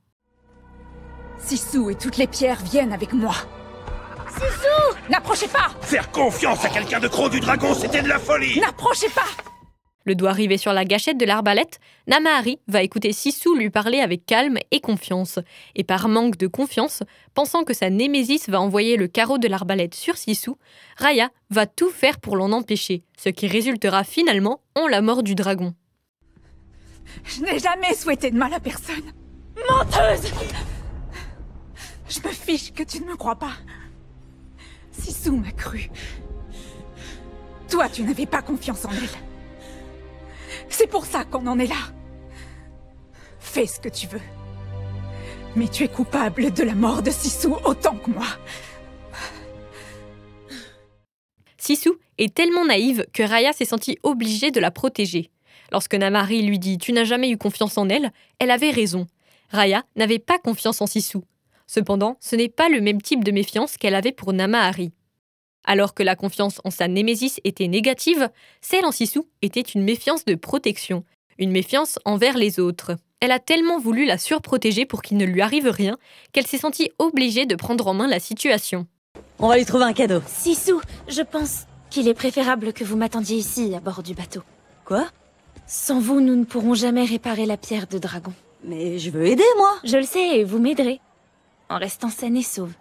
Sisu 1.40 1.92
et 1.92 1.96
toutes 1.96 2.18
les 2.18 2.28
pierres 2.28 2.62
viennent 2.64 2.94
avec 2.94 3.14
moi. 3.14 3.36
Sisu 4.30 5.10
N'approchez 5.10 5.48
pas 5.48 5.70
Faire 5.82 6.12
confiance 6.12 6.66
à 6.66 6.70
quelqu'un 6.70 7.00
de 7.00 7.08
gros 7.08 7.30
du 7.30 7.40
dragon, 7.40 7.74
c'était 7.74 8.02
de 8.02 8.10
la 8.10 8.20
folie 8.20 8.60
N'approchez 8.60 9.10
pas 9.10 9.22
Le 10.06 10.14
doigt 10.14 10.30
arrivé 10.30 10.58
sur 10.58 10.72
la 10.72 10.86
gâchette 10.86 11.18
de 11.18 11.26
l'arbalète, 11.26 11.80
Namahari 12.08 12.60
va 12.68 12.84
écouter 12.84 13.12
Sisu 13.12 13.58
lui 13.58 13.72
parler 13.72 14.02
avec 14.02 14.28
calme 14.28 14.60
et 14.70 14.80
confiance. 14.80 15.40
Et 15.74 15.84
par 15.84 16.08
manque 16.08 16.38
de 16.38 16.46
confiance, 16.46 17.02
pensant 17.34 17.64
que 17.64 17.74
sa 17.74 17.90
némésis 17.90 18.48
va 18.48 18.62
envoyer 18.62 18.98
le 18.98 19.08
carreau 19.08 19.40
de 19.40 19.48
l'arbalète 19.48 19.96
sur 19.96 20.16
Sisu, 20.16 20.52
Raya 20.98 21.32
va 21.50 21.66
tout 21.66 21.90
faire 21.90 22.20
pour 22.20 22.38
l'en 22.38 22.52
empêcher, 22.52 23.04
ce 23.18 23.30
qui 23.30 23.48
résultera 23.48 24.04
finalement 24.04 24.62
en 24.76 24.88
la 24.88 25.02
mort 25.02 25.24
du 25.24 25.34
dragon. 25.34 25.74
Je 27.24 27.42
n'ai 27.42 27.58
jamais 27.58 27.96
souhaité 27.96 28.30
de 28.30 28.38
mal 28.38 28.54
à 28.54 28.60
personne. 28.60 29.12
Menteuse 29.70 30.32
Je 32.08 32.20
me 32.20 32.32
fiche 32.32 32.74
que 32.74 32.84
tu 32.84 33.02
ne 33.02 33.08
me 33.08 33.16
crois 33.16 33.38
pas. 33.38 33.54
Sisu 34.92 35.32
m'a 35.32 35.52
cru. 35.52 35.90
Toi, 37.70 37.90
tu 37.90 38.04
n'avais 38.04 38.28
pas 38.28 38.44
confiance 38.44 38.86
en 38.86 38.92
elle. 38.92 39.35
C'est 40.70 40.88
pour 40.88 41.06
ça 41.06 41.24
qu'on 41.24 41.48
en 41.48 41.60
est 41.60 41.68
là. 41.68 41.76
Fais 43.40 43.66
ce 43.66 43.80
que 43.80 43.90
tu 43.90 44.08
veux. 44.08 44.22
Mais 45.56 45.68
tu 45.68 45.84
es 45.84 45.88
coupable 45.88 46.52
de 46.52 46.64
la 46.64 46.76
mort 46.76 47.02
de 47.02 47.12
Sisu 47.12 47.48
autant 47.64 47.96
que 47.96 48.12
moi. 48.12 48.28
Sisu 51.58 51.92
est 52.18 52.34
tellement 52.34 52.66
naïve 52.66 53.06
que 53.14 53.24
Raya 53.24 53.54
s'est 53.54 53.66
sentie 53.66 53.98
obligée 54.04 54.52
de 54.52 54.60
la 54.60 54.72
protéger. 54.72 55.32
Lorsque 55.72 55.96
Namari 55.96 56.42
lui 56.42 56.60
dit 56.60 56.78
Tu 56.78 56.92
n'as 56.94 57.06
jamais 57.06 57.30
eu 57.30 57.38
confiance 57.38 57.78
en 57.78 57.90
elle, 57.90 58.12
elle 58.40 58.52
avait 58.52 58.72
raison. 58.72 59.08
Raya 59.50 59.84
n'avait 59.96 60.20
pas 60.20 60.38
confiance 60.38 60.82
en 60.82 60.88
Sisu. 60.88 61.20
Cependant, 61.68 62.18
ce 62.20 62.36
n'est 62.36 62.50
pas 62.50 62.70
le 62.70 62.82
même 62.82 63.02
type 63.02 63.24
de 63.24 63.32
méfiance 63.32 63.78
qu'elle 63.78 63.96
avait 63.96 64.12
pour 64.12 64.34
Namahari. 64.34 64.92
Alors 65.66 65.94
que 65.94 66.04
la 66.04 66.16
confiance 66.16 66.62
en 66.64 66.70
sa 66.70 66.88
némésis 66.88 67.40
était 67.44 67.68
négative, 67.68 68.30
celle 68.62 68.86
en 68.86 68.92
Sisu 68.92 69.22
était 69.42 69.62
une 69.62 69.84
méfiance 69.84 70.24
de 70.24 70.36
protection, 70.36 71.04
une 71.40 71.52
méfiance 71.52 72.00
envers 72.06 72.38
les 72.38 72.60
autres. 72.60 72.96
Elle 73.20 73.32
a 73.32 73.40
tellement 73.40 73.80
voulu 73.80 74.06
la 74.06 74.18
surprotéger 74.18 74.86
pour 74.86 75.02
qu'il 75.02 75.18
ne 75.18 75.26
lui 75.26 75.42
arrive 75.42 75.68
rien 75.68 75.98
qu'elle 76.32 76.46
s'est 76.46 76.60
sentie 76.60 76.92
obligée 77.00 77.46
de 77.46 77.56
prendre 77.56 77.88
en 77.88 77.94
main 77.94 78.08
la 78.08 78.20
situation. 78.20 78.86
On 79.40 79.48
va 79.48 79.58
lui 79.58 79.66
trouver 79.66 79.86
un 79.86 79.94
cadeau. 79.94 80.22
Sisu, 80.28 80.76
je 81.08 81.22
pense 81.22 81.66
qu'il 81.90 82.08
est 82.08 82.14
préférable 82.14 82.74
que 82.74 82.84
vous 82.84 82.98
m'attendiez 82.98 83.38
ici, 83.38 83.74
à 83.76 83.80
bord 83.80 84.04
du 84.04 84.14
bateau. 84.14 84.42
Quoi? 84.86 85.08
Sans 85.66 86.00
vous, 86.00 86.22
nous 86.22 86.36
ne 86.36 86.44
pourrons 86.46 86.76
jamais 86.76 87.06
réparer 87.06 87.46
la 87.46 87.58
pierre 87.58 87.88
de 87.88 87.98
dragon. 87.98 88.34
Mais 88.64 89.00
je 89.00 89.10
veux 89.10 89.26
aider, 89.26 89.44
moi 89.58 89.72
Je 89.84 89.98
le 89.98 90.04
sais, 90.04 90.40
et 90.40 90.44
vous 90.44 90.60
m'aiderez. 90.60 91.00
En 91.70 91.78
restant 91.78 92.10
saine 92.10 92.38
et 92.38 92.44
sauve. 92.44 92.74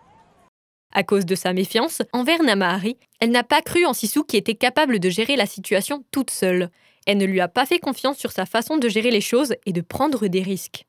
À 0.96 1.02
cause 1.02 1.26
de 1.26 1.34
sa 1.34 1.52
méfiance 1.52 2.02
envers 2.12 2.44
Namahari, 2.44 2.96
elle 3.18 3.32
n'a 3.32 3.42
pas 3.42 3.62
cru 3.62 3.84
en 3.84 3.92
Sisu 3.92 4.22
qui 4.22 4.36
était 4.36 4.54
capable 4.54 5.00
de 5.00 5.10
gérer 5.10 5.34
la 5.34 5.44
situation 5.44 6.04
toute 6.12 6.30
seule. 6.30 6.70
Elle 7.04 7.18
ne 7.18 7.26
lui 7.26 7.40
a 7.40 7.48
pas 7.48 7.66
fait 7.66 7.80
confiance 7.80 8.16
sur 8.16 8.30
sa 8.30 8.46
façon 8.46 8.76
de 8.76 8.88
gérer 8.88 9.10
les 9.10 9.20
choses 9.20 9.56
et 9.66 9.72
de 9.72 9.80
prendre 9.80 10.28
des 10.28 10.40
risques. 10.40 10.84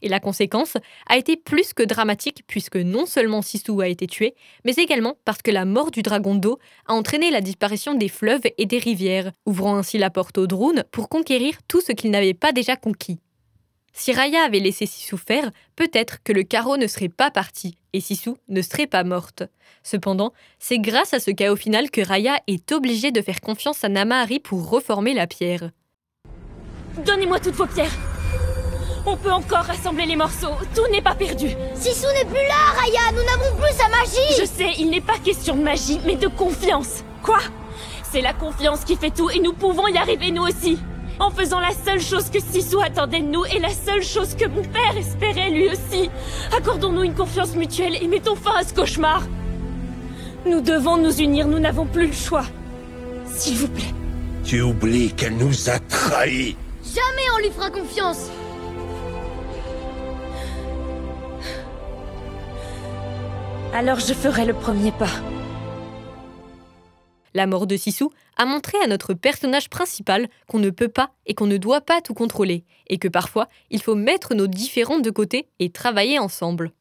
Et 0.00 0.08
la 0.08 0.18
conséquence 0.18 0.78
a 1.10 1.18
été 1.18 1.36
plus 1.36 1.74
que 1.74 1.82
dramatique 1.82 2.42
puisque 2.46 2.76
non 2.76 3.04
seulement 3.04 3.42
Sisu 3.42 3.82
a 3.82 3.88
été 3.88 4.06
tué, 4.06 4.34
mais 4.64 4.72
également 4.72 5.18
parce 5.26 5.42
que 5.42 5.50
la 5.50 5.66
mort 5.66 5.90
du 5.90 6.00
dragon 6.00 6.34
d'eau 6.34 6.58
a 6.86 6.94
entraîné 6.94 7.30
la 7.30 7.42
disparition 7.42 7.94
des 7.94 8.08
fleuves 8.08 8.46
et 8.56 8.64
des 8.64 8.78
rivières, 8.78 9.30
ouvrant 9.44 9.76
ainsi 9.76 9.98
la 9.98 10.08
porte 10.08 10.38
aux 10.38 10.46
drones 10.46 10.84
pour 10.90 11.10
conquérir 11.10 11.58
tout 11.68 11.82
ce 11.82 11.92
qu'ils 11.92 12.10
n'avaient 12.10 12.32
pas 12.32 12.52
déjà 12.52 12.76
conquis. 12.76 13.20
Si 13.92 14.12
Raya 14.12 14.42
avait 14.42 14.60
laissé 14.60 14.86
Sisu 14.86 15.18
faire, 15.18 15.50
peut-être 15.76 16.22
que 16.22 16.32
le 16.32 16.44
carreau 16.44 16.78
ne 16.78 16.86
serait 16.86 17.10
pas 17.10 17.30
parti 17.30 17.76
et 17.92 18.00
Sisu 18.00 18.30
ne 18.48 18.62
serait 18.62 18.86
pas 18.86 19.04
morte. 19.04 19.42
Cependant, 19.82 20.32
c'est 20.58 20.78
grâce 20.78 21.14
à 21.14 21.20
ce 21.20 21.30
chaos 21.30 21.56
final 21.56 21.90
que 21.90 22.00
Raya 22.00 22.38
est 22.46 22.72
obligée 22.72 23.12
de 23.12 23.22
faire 23.22 23.40
confiance 23.40 23.84
à 23.84 23.88
Namahari 23.88 24.40
pour 24.40 24.68
reformer 24.68 25.14
la 25.14 25.26
pierre. 25.26 25.70
Donnez-moi 27.04 27.40
toutes 27.40 27.54
vos 27.54 27.66
pierres. 27.66 27.96
On 29.06 29.16
peut 29.16 29.32
encore 29.32 29.64
rassembler 29.64 30.04
les 30.04 30.16
morceaux, 30.16 30.54
tout 30.74 30.86
n'est 30.92 31.02
pas 31.02 31.14
perdu. 31.14 31.48
Sisu 31.74 32.06
n'est 32.14 32.26
plus 32.26 32.46
là, 32.46 32.74
Raya. 32.76 33.12
Nous 33.12 33.24
n'avons 33.24 33.56
plus 33.56 33.74
sa 33.74 33.88
magie. 33.88 34.40
Je 34.40 34.44
sais, 34.44 34.72
il 34.78 34.90
n'est 34.90 35.00
pas 35.00 35.18
question 35.18 35.56
de 35.56 35.62
magie, 35.62 36.00
mais 36.04 36.16
de 36.16 36.28
confiance. 36.28 37.02
Quoi? 37.22 37.38
C'est 38.12 38.20
la 38.20 38.34
confiance 38.34 38.84
qui 38.84 38.96
fait 38.96 39.10
tout 39.10 39.30
et 39.30 39.40
nous 39.40 39.52
pouvons 39.52 39.86
y 39.88 39.96
arriver 39.96 40.30
nous 40.30 40.42
aussi 40.42 40.78
en 41.20 41.30
faisant 41.30 41.60
la 41.60 41.72
seule 41.72 42.00
chose 42.00 42.30
que 42.30 42.40
Sisu 42.40 42.76
attendait 42.82 43.20
de 43.20 43.26
nous 43.26 43.44
et 43.44 43.58
la 43.58 43.68
seule 43.68 44.02
chose 44.02 44.34
que 44.34 44.48
mon 44.48 44.62
père 44.62 44.96
espérait 44.96 45.50
lui 45.50 45.68
aussi. 45.68 46.10
Accordons-nous 46.56 47.02
une 47.02 47.14
confiance 47.14 47.54
mutuelle 47.54 47.96
et 48.02 48.08
mettons 48.08 48.34
fin 48.34 48.56
à 48.56 48.64
ce 48.64 48.72
cauchemar. 48.74 49.22
Nous 50.46 50.62
devons 50.62 50.96
nous 50.96 51.14
unir, 51.20 51.46
nous 51.46 51.58
n'avons 51.58 51.86
plus 51.86 52.06
le 52.06 52.12
choix. 52.12 52.44
S'il 53.26 53.56
vous 53.56 53.68
plaît. 53.68 53.94
Tu 54.44 54.62
oublies 54.62 55.12
qu'elle 55.12 55.36
nous 55.36 55.68
a 55.68 55.78
trahis 55.78 56.56
Jamais 56.82 57.26
on 57.36 57.42
lui 57.42 57.50
fera 57.50 57.70
confiance 57.70 58.30
Alors 63.74 64.00
je 64.00 64.14
ferai 64.14 64.46
le 64.46 64.54
premier 64.54 64.90
pas. 64.92 65.10
La 67.34 67.46
mort 67.46 67.66
de 67.68 67.76
Sissou 67.76 68.10
a 68.40 68.46
montré 68.46 68.78
à 68.82 68.86
notre 68.86 69.12
personnage 69.12 69.68
principal 69.68 70.26
qu'on 70.48 70.60
ne 70.60 70.70
peut 70.70 70.88
pas 70.88 71.10
et 71.26 71.34
qu'on 71.34 71.46
ne 71.46 71.58
doit 71.58 71.82
pas 71.82 72.00
tout 72.00 72.14
contrôler, 72.14 72.64
et 72.88 72.96
que 72.96 73.06
parfois 73.06 73.48
il 73.68 73.82
faut 73.82 73.94
mettre 73.94 74.34
nos 74.34 74.46
différends 74.46 74.98
de 74.98 75.10
côté 75.10 75.46
et 75.58 75.68
travailler 75.68 76.18
ensemble. 76.18 76.72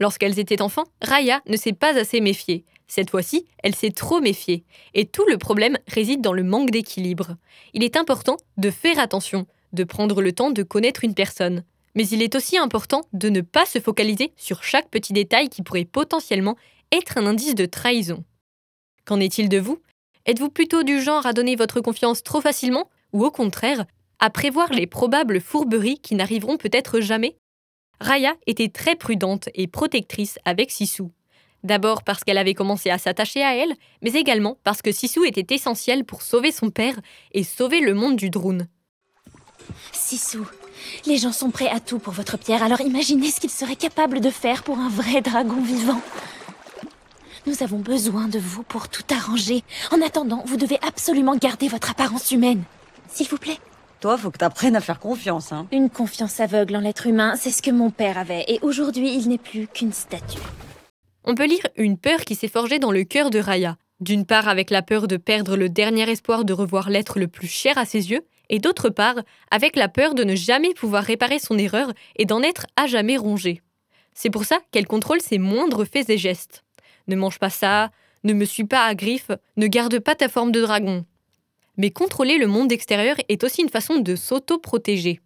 Lorsqu'elles 0.00 0.40
étaient 0.40 0.62
enfants, 0.62 0.86
Raya 1.00 1.42
ne 1.46 1.56
s'est 1.56 1.74
pas 1.74 1.96
assez 1.96 2.20
méfiée. 2.20 2.64
Cette 2.88 3.10
fois-ci, 3.10 3.46
elle 3.62 3.76
s'est 3.76 3.92
trop 3.92 4.20
méfiée. 4.20 4.64
Et 4.94 5.06
tout 5.06 5.24
le 5.28 5.38
problème 5.38 5.78
réside 5.86 6.22
dans 6.22 6.32
le 6.32 6.42
manque 6.42 6.72
d'équilibre. 6.72 7.36
Il 7.72 7.84
est 7.84 7.96
important 7.96 8.38
de 8.56 8.70
faire 8.72 8.98
attention, 8.98 9.46
de 9.72 9.84
prendre 9.84 10.20
le 10.20 10.32
temps 10.32 10.50
de 10.50 10.64
connaître 10.64 11.04
une 11.04 11.14
personne. 11.14 11.62
Mais 11.94 12.08
il 12.08 12.20
est 12.20 12.34
aussi 12.34 12.58
important 12.58 13.02
de 13.12 13.28
ne 13.28 13.42
pas 13.42 13.64
se 13.64 13.78
focaliser 13.78 14.32
sur 14.36 14.64
chaque 14.64 14.90
petit 14.90 15.12
détail 15.12 15.50
qui 15.50 15.62
pourrait 15.62 15.84
potentiellement 15.84 16.56
être 16.90 17.16
un 17.16 17.26
indice 17.26 17.54
de 17.54 17.66
trahison. 17.66 18.24
Qu'en 19.04 19.20
est-il 19.20 19.48
de 19.48 19.58
vous? 19.58 19.78
Êtes-vous 20.26 20.50
plutôt 20.50 20.82
du 20.82 21.00
genre 21.00 21.26
à 21.26 21.32
donner 21.32 21.56
votre 21.56 21.80
confiance 21.80 22.22
trop 22.22 22.40
facilement 22.40 22.88
ou 23.12 23.24
au 23.24 23.30
contraire, 23.30 23.84
à 24.18 24.30
prévoir 24.30 24.70
les 24.72 24.86
probables 24.86 25.40
fourberies 25.40 25.98
qui 25.98 26.14
n'arriveront 26.14 26.56
peut-être 26.56 27.00
jamais? 27.00 27.36
Raya 28.00 28.34
était 28.46 28.68
très 28.68 28.96
prudente 28.96 29.48
et 29.54 29.66
protectrice 29.66 30.38
avec 30.44 30.70
Sissou. 30.70 31.10
D'abord 31.64 32.02
parce 32.02 32.24
qu'elle 32.24 32.38
avait 32.38 32.54
commencé 32.54 32.88
à 32.90 32.98
s'attacher 32.98 33.42
à 33.42 33.54
elle, 33.54 33.74
mais 34.02 34.12
également 34.12 34.56
parce 34.64 34.80
que 34.80 34.92
Sissou 34.92 35.24
était 35.24 35.54
essentiel 35.54 36.04
pour 36.04 36.22
sauver 36.22 36.52
son 36.52 36.70
père 36.70 36.98
et 37.32 37.44
sauver 37.44 37.80
le 37.80 37.94
monde 37.94 38.16
du 38.16 38.30
drone. 38.30 38.66
Sissou, 39.92 40.46
les 41.06 41.18
gens 41.18 41.32
sont 41.32 41.50
prêts 41.50 41.68
à 41.68 41.80
tout 41.80 41.98
pour 41.98 42.14
votre 42.14 42.38
pierre, 42.38 42.62
alors 42.62 42.80
imaginez 42.80 43.30
ce 43.30 43.40
qu'ils 43.40 43.50
seraient 43.50 43.76
capables 43.76 44.20
de 44.20 44.30
faire 44.30 44.62
pour 44.62 44.78
un 44.78 44.88
vrai 44.88 45.20
dragon 45.20 45.60
vivant. 45.60 46.00
Nous 47.46 47.62
avons 47.62 47.78
besoin 47.78 48.28
de 48.28 48.38
vous 48.38 48.62
pour 48.62 48.88
tout 48.88 49.02
arranger. 49.10 49.62
En 49.90 50.02
attendant, 50.02 50.42
vous 50.46 50.58
devez 50.58 50.78
absolument 50.86 51.36
garder 51.36 51.68
votre 51.68 51.90
apparence 51.90 52.32
humaine. 52.32 52.62
S'il 53.08 53.28
vous 53.28 53.38
plaît. 53.38 53.58
Toi, 54.00 54.18
faut 54.18 54.30
que 54.30 54.38
t'apprennes 54.38 54.76
à 54.76 54.80
faire 54.80 55.00
confiance, 55.00 55.52
hein. 55.52 55.66
Une 55.72 55.90
confiance 55.90 56.40
aveugle 56.40 56.76
en 56.76 56.80
l'être 56.80 57.06
humain, 57.06 57.36
c'est 57.36 57.50
ce 57.50 57.62
que 57.62 57.70
mon 57.70 57.90
père 57.90 58.18
avait, 58.18 58.44
et 58.48 58.58
aujourd'hui 58.62 59.14
il 59.14 59.28
n'est 59.28 59.38
plus 59.38 59.66
qu'une 59.66 59.92
statue. 59.92 60.38
On 61.24 61.34
peut 61.34 61.46
lire 61.46 61.66
une 61.76 61.98
peur 61.98 62.20
qui 62.20 62.34
s'est 62.34 62.48
forgée 62.48 62.78
dans 62.78 62.92
le 62.92 63.04
cœur 63.04 63.30
de 63.30 63.38
Raya. 63.38 63.76
D'une 64.00 64.24
part 64.24 64.48
avec 64.48 64.70
la 64.70 64.80
peur 64.80 65.06
de 65.06 65.18
perdre 65.18 65.56
le 65.56 65.68
dernier 65.68 66.08
espoir 66.10 66.44
de 66.44 66.54
revoir 66.54 66.88
l'être 66.88 67.18
le 67.18 67.28
plus 67.28 67.48
cher 67.48 67.76
à 67.76 67.84
ses 67.84 68.10
yeux, 68.10 68.26
et 68.48 68.58
d'autre 68.58 68.88
part 68.88 69.16
avec 69.50 69.76
la 69.76 69.88
peur 69.88 70.14
de 70.14 70.24
ne 70.24 70.34
jamais 70.34 70.72
pouvoir 70.74 71.04
réparer 71.04 71.38
son 71.38 71.58
erreur 71.58 71.92
et 72.16 72.24
d'en 72.24 72.42
être 72.42 72.66
à 72.76 72.86
jamais 72.86 73.18
rongée. 73.18 73.60
C'est 74.14 74.30
pour 74.30 74.44
ça 74.44 74.58
qu'elle 74.72 74.86
contrôle 74.86 75.20
ses 75.20 75.38
moindres 75.38 75.86
faits 75.86 76.10
et 76.10 76.18
gestes. 76.18 76.64
Ne 77.10 77.16
mange 77.16 77.40
pas 77.40 77.50
ça, 77.50 77.90
ne 78.22 78.32
me 78.32 78.44
suis 78.44 78.62
pas 78.62 78.84
à 78.84 78.94
griffe, 78.94 79.32
ne 79.56 79.66
garde 79.66 79.98
pas 79.98 80.14
ta 80.14 80.28
forme 80.28 80.52
de 80.52 80.60
dragon. 80.60 81.04
Mais 81.76 81.90
contrôler 81.90 82.38
le 82.38 82.46
monde 82.46 82.70
extérieur 82.70 83.16
est 83.28 83.42
aussi 83.42 83.62
une 83.62 83.68
façon 83.68 83.98
de 83.98 84.14
s'auto-protéger. 84.14 85.18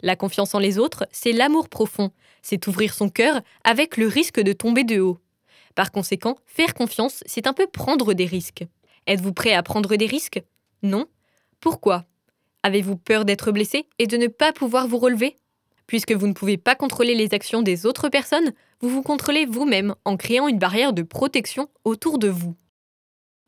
La 0.00 0.14
confiance 0.14 0.54
en 0.54 0.60
les 0.60 0.78
autres, 0.78 1.08
c'est 1.10 1.32
l'amour 1.32 1.68
profond, 1.68 2.12
c'est 2.40 2.68
ouvrir 2.68 2.94
son 2.94 3.08
cœur 3.08 3.40
avec 3.64 3.96
le 3.96 4.06
risque 4.06 4.40
de 4.40 4.52
tomber 4.52 4.84
de 4.84 5.00
haut. 5.00 5.18
Par 5.74 5.90
conséquent, 5.90 6.36
faire 6.46 6.72
confiance, 6.72 7.24
c'est 7.26 7.48
un 7.48 7.52
peu 7.52 7.66
prendre 7.66 8.14
des 8.14 8.26
risques. 8.26 8.64
Êtes-vous 9.08 9.32
prêt 9.32 9.54
à 9.54 9.64
prendre 9.64 9.96
des 9.96 10.06
risques? 10.06 10.40
Non? 10.84 11.06
Pourquoi? 11.58 12.04
Avez-vous 12.62 12.96
peur 12.96 13.24
d'être 13.24 13.50
blessé 13.50 13.88
et 13.98 14.06
de 14.06 14.16
ne 14.16 14.28
pas 14.28 14.52
pouvoir 14.52 14.86
vous 14.86 14.98
relever? 14.98 15.34
Puisque 15.86 16.12
vous 16.12 16.26
ne 16.26 16.32
pouvez 16.32 16.56
pas 16.56 16.74
contrôler 16.74 17.14
les 17.14 17.34
actions 17.34 17.62
des 17.62 17.86
autres 17.86 18.08
personnes, 18.08 18.52
vous 18.80 18.88
vous 18.88 19.02
contrôlez 19.02 19.46
vous-même 19.46 19.94
en 20.04 20.16
créant 20.16 20.48
une 20.48 20.58
barrière 20.58 20.92
de 20.92 21.02
protection 21.02 21.68
autour 21.84 22.18
de 22.18 22.28
vous. 22.28 22.54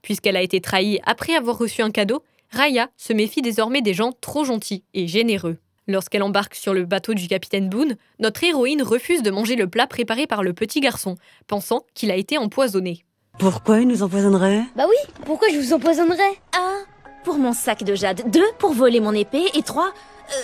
Puisqu'elle 0.03 0.37
a 0.37 0.43
été 0.43 0.61
trahie 0.61 1.01
après 1.05 1.35
avoir 1.35 1.59
reçu 1.59 1.83
un 1.83 1.91
cadeau, 1.91 2.23
Raya 2.51 2.91
se 2.97 3.13
méfie 3.13 3.43
désormais 3.43 3.83
des 3.83 3.95
gens 3.95 4.13
trop 4.13 4.45
gentils 4.45 4.85
et 4.95 5.09
généreux. 5.09 5.59
Lorsqu'elle 5.89 6.23
embarque 6.23 6.55
sur 6.55 6.75
le 6.75 6.85
bateau 6.85 7.15
du 7.15 7.29
capitaine 7.29 7.69
Boone, 7.69 7.97
notre 8.19 8.43
héroïne 8.45 8.83
refuse 8.83 9.23
de 9.23 9.31
manger 9.31 9.57
le 9.57 9.69
plat 9.69 9.87
préparé 9.87 10.27
par 10.27 10.43
le 10.43 10.53
petit 10.53 10.81
garçon, 10.81 11.17
pensant 11.47 11.85
qu'il 11.95 12.11
a 12.11 12.17
été 12.17 12.39
empoisonné. 12.39 13.05
Pourquoi 13.39 13.81
il 13.81 13.89
nous 13.89 14.03
empoisonnerait? 14.03 14.65
Bah 14.75 14.87
oui, 14.89 14.97
pourquoi 15.25 15.49
je 15.49 15.59
vous 15.59 15.73
empoisonnerais? 15.73 16.41
Un, 16.57 16.85
pour 17.25 17.39
mon 17.39 17.53
sac 17.53 17.85
de 17.85 17.95
jade. 17.95 18.31
Deux, 18.31 18.47
pour 18.59 18.73
voler 18.73 19.01
mon 19.01 19.13
épée. 19.13 19.45
Et 19.55 19.63
trois, 19.63 19.93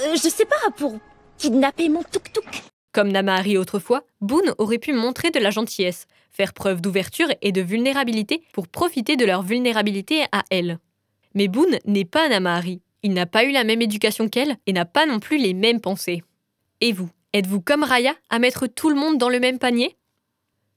euh, 0.05 0.15
je 0.15 0.29
sais 0.29 0.45
pas, 0.45 0.71
pour 0.77 0.95
kidnapper 1.39 1.89
mon 1.89 2.03
tuk-tuk. 2.03 2.63
Comme 2.93 3.11
Namahari 3.11 3.57
autrefois, 3.57 4.05
Boone 4.21 4.55
aurait 4.59 4.79
pu 4.79 4.93
montrer 4.93 5.31
de 5.31 5.39
la 5.39 5.51
gentillesse, 5.51 6.07
faire 6.31 6.53
preuve 6.53 6.81
d'ouverture 6.81 7.29
et 7.41 7.53
de 7.53 7.63
vulnérabilité 7.63 8.43
pour 8.53 8.69
profiter 8.69 9.17
de 9.17 9.25
leur 9.25 9.43
vulnérabilité 9.43 10.25
à 10.33 10.43
elle. 10.51 10.79
Mais 11.35 11.49
Boone 11.49 11.79
n'est 11.87 12.05
pas 12.05 12.29
Namahari. 12.29 12.83
Il 13.03 13.15
n'a 13.15 13.27
pas 13.27 13.45
eu 13.45 13.51
la 13.51 13.65
même 13.65 13.83
éducation 13.83 14.29
qu'elle 14.29 14.57
et 14.67 14.73
n'a 14.73 14.85
pas 14.85 15.07
non 15.07 15.19
plus 15.19 15.39
les 15.39 15.55
mêmes 15.55 15.81
pensées. 15.81 16.23
Et 16.81 16.93
vous, 16.93 17.09
êtes-vous 17.33 17.61
comme 17.61 17.83
Raya 17.83 18.15
à 18.31 18.39
mettre 18.39 18.67
tout 18.67 18.91
le 18.91 18.97
monde 18.97 19.19
dans 19.19 19.29
le 19.29 19.41
même 19.41 19.59
panier? 19.59 19.97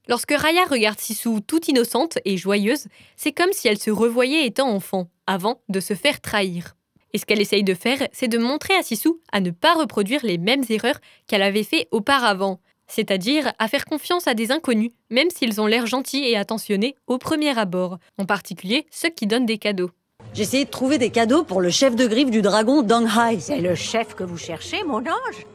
Lorsque 0.08 0.32
Raya 0.32 0.64
regarde 0.64 0.98
Sissou 0.98 1.40
toute 1.40 1.68
innocente 1.68 2.18
et 2.24 2.36
joyeuse, 2.36 2.86
c'est 3.16 3.32
comme 3.32 3.52
si 3.52 3.68
elle 3.68 3.78
se 3.78 3.90
revoyait 3.90 4.46
étant 4.46 4.70
enfant, 4.70 5.08
avant 5.26 5.60
de 5.68 5.80
se 5.80 5.94
faire 5.94 6.20
trahir. 6.20 6.76
Et 7.12 7.18
ce 7.18 7.24
qu'elle 7.26 7.40
essaye 7.40 7.64
de 7.64 7.74
faire, 7.74 8.06
c'est 8.12 8.28
de 8.28 8.38
montrer 8.38 8.74
à 8.74 8.82
Sissou 8.82 9.20
à 9.32 9.40
ne 9.40 9.50
pas 9.50 9.74
reproduire 9.74 10.20
les 10.24 10.38
mêmes 10.38 10.64
erreurs 10.68 10.98
qu'elle 11.26 11.42
avait 11.42 11.62
fait 11.62 11.88
auparavant, 11.90 12.60
c'est-à-dire 12.88 13.52
à 13.58 13.68
faire 13.68 13.84
confiance 13.84 14.26
à 14.26 14.34
des 14.34 14.52
inconnus, 14.52 14.90
même 15.10 15.30
s'ils 15.30 15.60
ont 15.60 15.66
l'air 15.66 15.86
gentils 15.86 16.24
et 16.24 16.36
attentionnés 16.36 16.94
au 17.06 17.18
premier 17.18 17.56
abord, 17.58 17.98
en 18.18 18.24
particulier 18.26 18.86
ceux 18.90 19.10
qui 19.10 19.26
donnent 19.26 19.46
des 19.46 19.58
cadeaux. 19.58 19.90
J'ai 20.34 20.42
essayé 20.42 20.64
de 20.64 20.70
trouver 20.70 20.98
des 20.98 21.10
cadeaux 21.10 21.44
pour 21.44 21.60
le 21.60 21.70
chef 21.70 21.96
de 21.96 22.06
griffe 22.06 22.30
du 22.30 22.42
dragon 22.42 22.82
Dong 22.82 23.06
Hai. 23.06 23.40
C'est 23.40 23.60
le 23.60 23.74
chef 23.74 24.14
que 24.14 24.24
vous 24.24 24.36
cherchez, 24.36 24.82
mon 24.84 24.98
ange? 24.98 25.46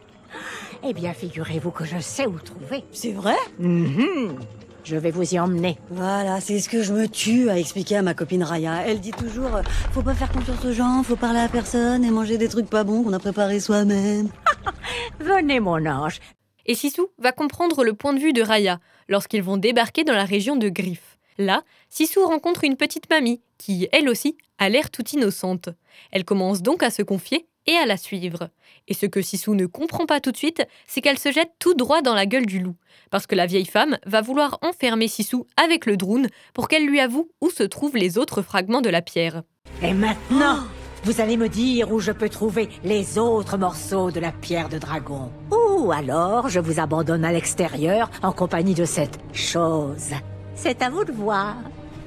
Eh 0.83 0.93
bien, 0.93 1.13
figurez-vous 1.13 1.69
que 1.71 1.85
je 1.85 1.99
sais 1.99 2.25
où 2.25 2.39
trouver. 2.39 2.83
C'est 2.91 3.11
vrai? 3.11 3.35
Mhm. 3.59 4.39
Je 4.83 4.95
vais 4.97 5.11
vous 5.11 5.33
y 5.33 5.39
emmener. 5.39 5.77
Voilà, 5.89 6.41
c'est 6.41 6.59
ce 6.59 6.67
que 6.67 6.81
je 6.81 6.91
me 6.91 7.07
tue 7.07 7.49
à 7.49 7.59
expliquer 7.59 7.97
à 7.97 8.01
ma 8.01 8.13
copine 8.13 8.43
Raya. 8.43 8.83
Elle 8.85 8.99
dit 8.99 9.11
toujours 9.11 9.55
euh, 9.55 9.61
faut 9.91 10.01
pas 10.01 10.15
faire 10.15 10.31
confiance 10.31 10.65
aux 10.65 10.71
gens, 10.71 11.03
faut 11.03 11.15
parler 11.15 11.39
à 11.39 11.47
personne 11.47 12.03
et 12.03 12.09
manger 12.09 12.37
des 12.37 12.47
trucs 12.47 12.69
pas 12.69 12.83
bons 12.83 13.03
qu'on 13.03 13.13
a 13.13 13.19
préparés 13.19 13.59
soi-même. 13.59 14.29
Venez, 15.19 15.59
mon 15.59 15.85
ange. 15.85 16.19
Et 16.65 16.73
Sissou 16.73 17.09
va 17.19 17.31
comprendre 17.31 17.83
le 17.83 17.93
point 17.93 18.13
de 18.13 18.19
vue 18.19 18.33
de 18.33 18.41
Raya 18.41 18.79
lorsqu'ils 19.07 19.43
vont 19.43 19.57
débarquer 19.57 20.03
dans 20.03 20.13
la 20.13 20.25
région 20.25 20.55
de 20.55 20.69
Griff. 20.69 21.17
Là, 21.37 21.63
Sissou 21.89 22.25
rencontre 22.25 22.63
une 22.63 22.77
petite 22.77 23.09
mamie 23.09 23.41
qui, 23.57 23.87
elle 23.91 24.09
aussi, 24.09 24.35
a 24.57 24.69
l'air 24.69 24.89
toute 24.89 25.13
innocente. 25.13 25.69
Elle 26.11 26.25
commence 26.25 26.61
donc 26.61 26.83
à 26.83 26.89
se 26.89 27.01
confier 27.03 27.47
et 27.67 27.76
à 27.76 27.86
la 27.86 27.97
suivre. 27.97 28.50
Et 28.88 28.93
ce 28.93 29.06
que 29.06 29.21
Sissou 29.21 29.56
ne 29.56 29.65
comprend 29.65 30.06
pas 30.06 30.19
tout 30.19 30.32
de 30.32 30.38
suite, 30.38 30.63
c'est 30.88 31.02
qu'elle 31.02 31.19
se 31.19 31.32
jette 31.32 31.52
tout 31.60 31.74
droit 31.74 32.02
dans 32.02 32.13
la 32.13 32.26
gueule 32.26 32.45
du 32.45 32.60
loup, 32.60 32.76
parce 33.10 33.28
que 33.28 33.36
la 33.36 33.45
vieille 33.45 33.65
femme 33.65 33.97
va 34.06 34.21
vouloir 34.21 34.58
enfermer 34.62 35.08
Sissou 35.08 35.47
avec 35.58 35.86
le 35.86 35.97
drone 35.97 36.28
pour 36.54 36.67
qu'elle 36.67 36.86
lui 36.86 37.00
avoue 37.00 37.30
où 37.41 37.50
se 37.50 37.63
trouvent 37.63 37.97
les 37.97 38.17
autres 38.17 38.41
fragments 38.41 38.82
de 38.82 38.89
la 38.89 39.02
pierre. 39.02 39.43
Et 39.82 39.93
maintenant, 39.93 40.60
vous 41.04 41.19
allez 41.19 41.38
me 41.38 41.50
dire 41.50 41.91
où 41.91 42.00
je 42.00 42.12
peux 42.12 42.30
trouver 42.30 42.69
les 42.84 43.17
autres 43.17 43.58
morceaux 43.58 44.12
de 44.12 44.19
la 44.19 44.32
pierre 44.32 44.69
de 44.69 44.78
dragon. 44.78 45.32
Ou 45.52 45.91
alors, 45.91 46.50
je 46.50 46.60
vous 46.60 46.80
abandonne 46.80 47.26
à 47.26 47.32
l'extérieur 47.32 48.10
en 48.21 48.32
compagnie 48.32 48.76
de 48.76 48.86
cette 48.86 49.19
chose. 49.34 50.12
C'est 50.56 50.82
à 50.82 50.89
vous 50.89 51.04
de 51.04 51.12
voir. 51.12 51.56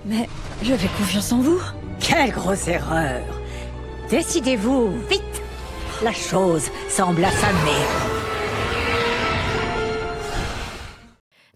Mais 0.05 0.29
j'avais 0.63 0.87
confiance 0.89 1.33
en 1.33 1.39
vous. 1.39 1.61
Quelle 1.99 2.31
grosse 2.31 2.69
erreur 2.69 3.23
Décidez-vous, 4.11 4.91
vite 5.09 5.43
La 6.03 6.13
chose 6.13 6.71
semble 6.89 7.25
affamée. 7.25 7.71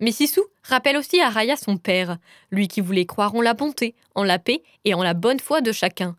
Mais 0.01 0.13
Sissou 0.13 0.45
rappelle 0.63 0.97
aussi 0.97 1.21
à 1.21 1.29
Raya 1.29 1.57
son 1.57 1.77
père, 1.77 2.19
lui 2.53 2.69
qui 2.69 2.81
voulait 2.81 3.05
croire 3.05 3.35
en 3.35 3.43
la 3.43 3.55
bonté, 3.55 3.97
en 4.15 4.23
la 4.23 4.39
paix 4.39 4.63
et 4.85 4.95
en 4.95 5.03
la 5.03 5.15
bonne 5.15 5.41
foi 5.41 5.61
de 5.61 5.73
chacun. 5.73 6.17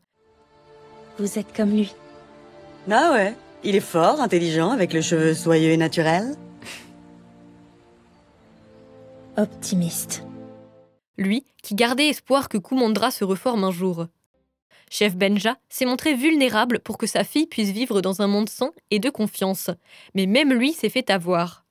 Vous 1.17 1.39
êtes 1.39 1.55
comme 1.55 1.71
lui. 1.71 1.95
Ah 2.91 3.11
ouais, 3.13 3.35
il 3.63 3.75
est 3.75 3.79
fort, 3.79 4.19
intelligent, 4.19 4.71
avec 4.71 4.91
le 4.91 5.01
cheveu 5.01 5.33
soyeux 5.33 5.71
et 5.71 5.77
naturel. 5.77 6.35
Optimiste. 9.37 10.23
Lui 11.17 11.45
qui 11.63 11.73
gardait 11.73 12.09
espoir 12.09 12.49
que 12.49 12.57
Kumandra 12.57 13.11
se 13.11 13.23
reforme 13.23 13.63
un 13.63 13.71
jour. 13.71 14.07
Chef 14.89 15.15
Benja 15.15 15.57
s'est 15.69 15.85
montré 15.85 16.15
vulnérable 16.15 16.79
pour 16.79 16.97
que 16.97 17.07
sa 17.07 17.23
fille 17.23 17.47
puisse 17.47 17.69
vivre 17.69 18.01
dans 18.01 18.21
un 18.21 18.27
monde 18.27 18.49
sain 18.49 18.71
et 18.91 18.99
de 18.99 19.09
confiance. 19.09 19.69
Mais 20.15 20.25
même 20.25 20.51
lui 20.53 20.73
s'est 20.73 20.89
fait 20.89 21.09
avoir. 21.09 21.65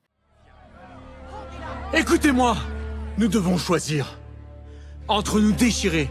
Écoutez-moi 1.93 2.57
Nous 3.19 3.29
devons 3.29 3.59
choisir 3.59 4.19
entre 5.09 5.41
nous 5.41 5.53
déchirer 5.53 6.09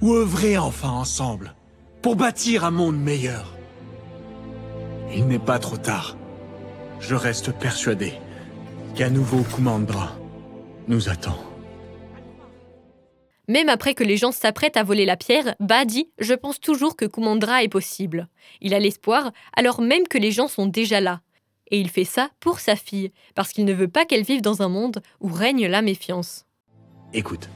ou 0.00 0.14
œuvrer 0.14 0.58
enfin 0.58 0.90
ensemble 0.90 1.54
pour 2.02 2.16
bâtir 2.16 2.64
un 2.64 2.70
monde 2.70 2.98
meilleur. 3.00 3.56
Il 5.14 5.26
n'est 5.26 5.38
pas 5.38 5.58
trop 5.58 5.76
tard. 5.76 6.16
Je 7.00 7.14
reste 7.14 7.52
persuadé 7.52 8.14
qu'un 8.94 9.10
nouveau 9.10 9.42
Kumandra 9.42 10.16
nous 10.88 11.08
attend. 11.08 11.49
Même 13.50 13.68
après 13.68 13.94
que 13.94 14.04
les 14.04 14.16
gens 14.16 14.30
s'apprêtent 14.30 14.76
à 14.76 14.84
voler 14.84 15.04
la 15.04 15.16
pierre, 15.16 15.56
Ba 15.58 15.84
dit 15.84 16.08
Je 16.20 16.34
pense 16.34 16.60
toujours 16.60 16.94
que 16.94 17.04
Kumandra 17.04 17.64
est 17.64 17.68
possible. 17.68 18.28
Il 18.60 18.74
a 18.74 18.78
l'espoir, 18.78 19.32
alors 19.56 19.80
même 19.80 20.06
que 20.06 20.18
les 20.18 20.30
gens 20.30 20.46
sont 20.46 20.66
déjà 20.66 21.00
là. 21.00 21.20
Et 21.72 21.80
il 21.80 21.90
fait 21.90 22.04
ça 22.04 22.30
pour 22.38 22.60
sa 22.60 22.76
fille, 22.76 23.10
parce 23.34 23.50
qu'il 23.50 23.64
ne 23.64 23.72
veut 23.72 23.88
pas 23.88 24.04
qu'elle 24.04 24.22
vive 24.22 24.40
dans 24.40 24.62
un 24.62 24.68
monde 24.68 25.02
où 25.20 25.26
règne 25.32 25.66
la 25.66 25.82
méfiance. 25.82 26.46
Écoute, 27.12 27.48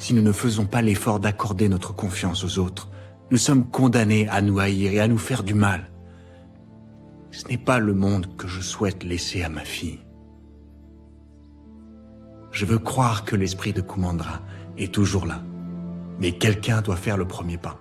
si 0.00 0.14
nous 0.14 0.22
ne 0.22 0.32
faisons 0.32 0.66
pas 0.66 0.82
l'effort 0.82 1.20
d'accorder 1.20 1.68
notre 1.68 1.94
confiance 1.94 2.42
aux 2.42 2.58
autres, 2.58 2.90
nous 3.30 3.38
sommes 3.38 3.70
condamnés 3.70 4.26
à 4.30 4.42
nous 4.42 4.58
haïr 4.58 4.92
et 4.92 4.98
à 4.98 5.06
nous 5.06 5.18
faire 5.18 5.44
du 5.44 5.54
mal. 5.54 5.92
Ce 7.30 7.46
n'est 7.46 7.56
pas 7.56 7.78
le 7.78 7.94
monde 7.94 8.36
que 8.36 8.48
je 8.48 8.60
souhaite 8.60 9.04
laisser 9.04 9.44
à 9.44 9.48
ma 9.48 9.64
fille. 9.64 10.00
Je 12.50 12.66
veux 12.66 12.80
croire 12.80 13.24
que 13.24 13.36
l'esprit 13.36 13.72
de 13.72 13.80
Kumandra 13.80 14.40
est 14.82 14.92
toujours 14.92 15.26
là. 15.26 15.42
Mais 16.18 16.32
quelqu'un 16.32 16.82
doit 16.82 16.96
faire 16.96 17.16
le 17.16 17.26
premier 17.26 17.58
pas. 17.58 17.78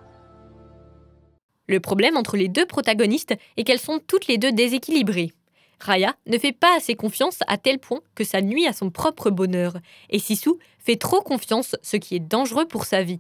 Le 1.68 1.80
problème 1.80 2.18
entre 2.18 2.38
les 2.38 2.48
deux 2.48 2.66
protagonistes 2.66 3.36
est 3.58 3.64
qu'elles 3.64 3.80
sont 3.80 4.00
toutes 4.06 4.28
les 4.28 4.38
deux 4.38 4.52
déséquilibrées. 4.52 5.34
Raya 5.80 6.16
ne 6.26 6.38
fait 6.38 6.52
pas 6.52 6.76
assez 6.76 6.96
confiance 6.96 7.40
à 7.48 7.58
tel 7.58 7.80
point 7.80 8.02
que 8.16 8.24
ça 8.24 8.42
nuit 8.42 8.68
à 8.68 8.74
son 8.74 8.90
propre 8.90 9.30
bonheur, 9.30 9.78
et 10.10 10.20
Sisu 10.20 10.52
fait 10.80 10.98
trop 10.98 11.22
confiance, 11.22 11.76
ce 11.82 11.98
qui 11.98 12.16
est 12.16 12.20
dangereux 12.20 12.66
pour 12.66 12.86
sa 12.86 13.04
vie. 13.04 13.20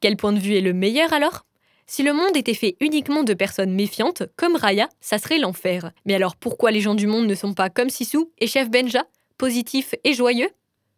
Quel 0.00 0.16
point 0.16 0.32
de 0.32 0.38
vue 0.38 0.54
est 0.54 0.60
le 0.60 0.72
meilleur 0.72 1.12
alors? 1.12 1.44
Si 1.86 2.02
le 2.02 2.14
monde 2.14 2.36
était 2.36 2.54
fait 2.54 2.76
uniquement 2.80 3.22
de 3.22 3.34
personnes 3.34 3.74
méfiantes, 3.74 4.22
comme 4.36 4.56
Raya, 4.56 4.88
ça 5.00 5.18
serait 5.18 5.38
l'enfer. 5.38 5.92
Mais 6.06 6.14
alors 6.14 6.36
pourquoi 6.36 6.70
les 6.70 6.80
gens 6.80 6.94
du 6.94 7.06
monde 7.06 7.26
ne 7.26 7.34
sont 7.34 7.52
pas 7.52 7.68
comme 7.68 7.90
Sisu 7.90 8.24
et 8.38 8.46
Chef 8.46 8.70
Benja, 8.70 9.04
positifs 9.36 9.94
et 10.02 10.14
joyeux? 10.14 10.48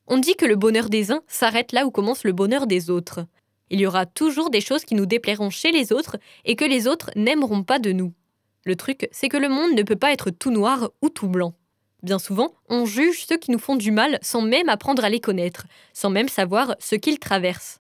On 0.09 0.19
dit 0.19 0.37
que 0.37 0.47
le 0.47 0.55
bonheur 0.55 0.89
des 0.89 1.11
uns 1.11 1.23
s'arrête 1.27 1.73
là 1.73 1.85
où 1.85 1.91
commence 1.91 2.23
le 2.23 2.33
bonheur 2.33 2.69
des 2.69 2.91
autres. 2.91 3.27
Il 3.71 3.81
y 3.81 3.87
aura 3.87 4.07
toujours 4.07 4.51
des 4.51 4.61
choses 4.61 4.85
qui 4.85 4.95
nous 4.95 5.07
déplairont 5.07 5.51
chez 5.51 5.73
les 5.73 5.93
autres 5.93 6.17
et 6.45 6.55
que 6.55 6.65
les 6.65 6.87
autres 6.87 7.11
n'aimeront 7.17 7.65
pas 7.65 7.81
de 7.81 7.91
nous. 7.91 8.13
Le 8.65 8.77
truc, 8.77 9.09
c'est 9.11 9.29
que 9.29 9.37
le 9.37 9.49
monde 9.49 9.73
ne 9.73 9.83
peut 9.83 9.97
pas 9.97 10.13
être 10.13 10.31
tout 10.31 10.53
noir 10.53 10.91
ou 11.03 11.09
tout 11.09 11.29
blanc. 11.29 11.55
Bien 12.05 12.21
souvent, 12.21 12.53
on 12.69 12.85
juge 12.85 13.27
ceux 13.27 13.37
qui 13.37 13.51
nous 13.51 13.59
font 13.59 13.75
du 13.75 13.91
mal 13.91 14.21
sans 14.23 14.43
même 14.43 14.69
apprendre 14.69 15.05
à 15.05 15.09
les 15.09 15.19
connaître, 15.19 15.67
sans 15.93 16.11
même 16.11 16.29
savoir 16.29 16.77
ce 16.79 16.95
qu'ils 16.95 17.19
traversent. 17.19 17.81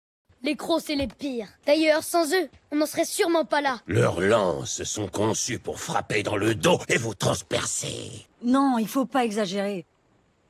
Les 0.42 0.56
crocs, 0.56 0.82
c'est 0.84 0.96
les 0.96 1.08
pires. 1.08 1.48
D'ailleurs, 1.66 2.02
sans 2.02 2.32
eux, 2.32 2.48
on 2.72 2.76
n'en 2.76 2.86
serait 2.86 3.04
sûrement 3.04 3.44
pas 3.44 3.60
là. 3.60 3.80
Leurs 3.86 4.20
lances 4.20 4.82
sont 4.84 5.08
conçues 5.08 5.58
pour 5.58 5.78
frapper 5.78 6.22
dans 6.24 6.36
le 6.36 6.54
dos 6.54 6.78
et 6.88 6.96
vous 6.96 7.14
transpercer. 7.14 8.26
Non, 8.42 8.78
il 8.78 8.88
faut 8.88 9.04
pas 9.04 9.24
exagérer. 9.24 9.84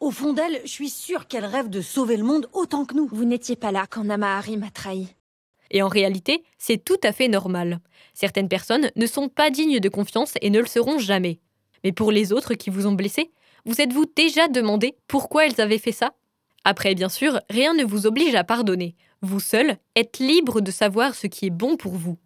Au 0.00 0.12
fond 0.12 0.32
d'elle, 0.32 0.60
je 0.62 0.70
suis 0.70 0.90
sûre 0.90 1.26
qu'elle 1.26 1.44
rêve 1.44 1.68
de 1.68 1.80
sauver 1.80 2.16
le 2.16 2.22
monde 2.22 2.48
autant 2.52 2.84
que 2.84 2.94
nous. 2.94 3.08
Vous 3.10 3.24
n'étiez 3.24 3.56
pas 3.56 3.72
là 3.72 3.86
quand 3.90 4.04
Namahari 4.04 4.56
m'a 4.56 4.70
trahi. 4.70 5.08
Et 5.72 5.82
en 5.82 5.88
réalité, 5.88 6.44
c'est 6.56 6.82
tout 6.82 7.00
à 7.02 7.12
fait 7.12 7.26
normal. 7.26 7.80
Certaines 8.14 8.48
personnes 8.48 8.90
ne 8.94 9.06
sont 9.06 9.28
pas 9.28 9.50
dignes 9.50 9.80
de 9.80 9.88
confiance 9.88 10.34
et 10.40 10.50
ne 10.50 10.60
le 10.60 10.66
seront 10.66 10.98
jamais. 10.98 11.40
Mais 11.82 11.90
pour 11.92 12.12
les 12.12 12.32
autres 12.32 12.54
qui 12.54 12.70
vous 12.70 12.86
ont 12.86 12.92
blessé, 12.92 13.32
vous 13.66 13.80
êtes-vous 13.80 14.06
déjà 14.14 14.46
demandé 14.46 14.96
pourquoi 15.08 15.46
elles 15.46 15.60
avaient 15.60 15.78
fait 15.78 15.92
ça? 15.92 16.14
Après, 16.64 16.94
bien 16.94 17.08
sûr, 17.08 17.40
rien 17.50 17.74
ne 17.74 17.84
vous 17.84 18.06
oblige 18.06 18.36
à 18.36 18.44
pardonner. 18.44 18.94
Vous 19.20 19.40
seul 19.40 19.78
êtes 19.96 20.20
libre 20.20 20.60
de 20.60 20.70
savoir 20.70 21.16
ce 21.16 21.26
qui 21.26 21.46
est 21.46 21.50
bon 21.50 21.76
pour 21.76 21.94
vous. 21.94 22.18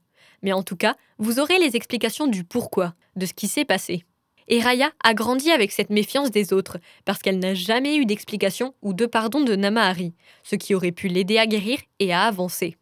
Mais 0.43 0.53
en 0.53 0.63
tout 0.63 0.77
cas, 0.77 0.97
vous 1.19 1.41
aurez 1.41 1.59
les 1.59 1.75
explications 1.75 2.27
du 2.27 2.45
pourquoi, 2.45 2.95
de 3.17 3.25
ce 3.25 3.33
qui 3.33 3.49
s'est 3.49 3.65
passé. 3.65 4.05
Et 4.48 4.61
Raya 4.61 4.90
a 5.02 5.14
grandi 5.14 5.50
avec 5.50 5.72
cette 5.72 5.90
méfiance 5.90 6.31
des 6.31 6.52
autres, 6.52 6.78
parce 7.05 7.20
qu'elle 7.20 7.38
n'a 7.38 7.55
jamais 7.55 7.96
eu 7.96 8.07
d'explication 8.07 8.74
ou 8.83 8.94
de 8.94 9.07
pardon 9.07 9.40
de 9.40 9.55
Namahari, 9.55 10.14
ce 10.42 10.57
qui 10.57 10.74
aurait 10.74 10.92
pu 10.92 11.09
l'aider 11.09 11.38
à 11.38 11.46
guérir 11.46 11.78
et 11.98 12.12
à 12.12 12.22
avancer. 12.22 12.76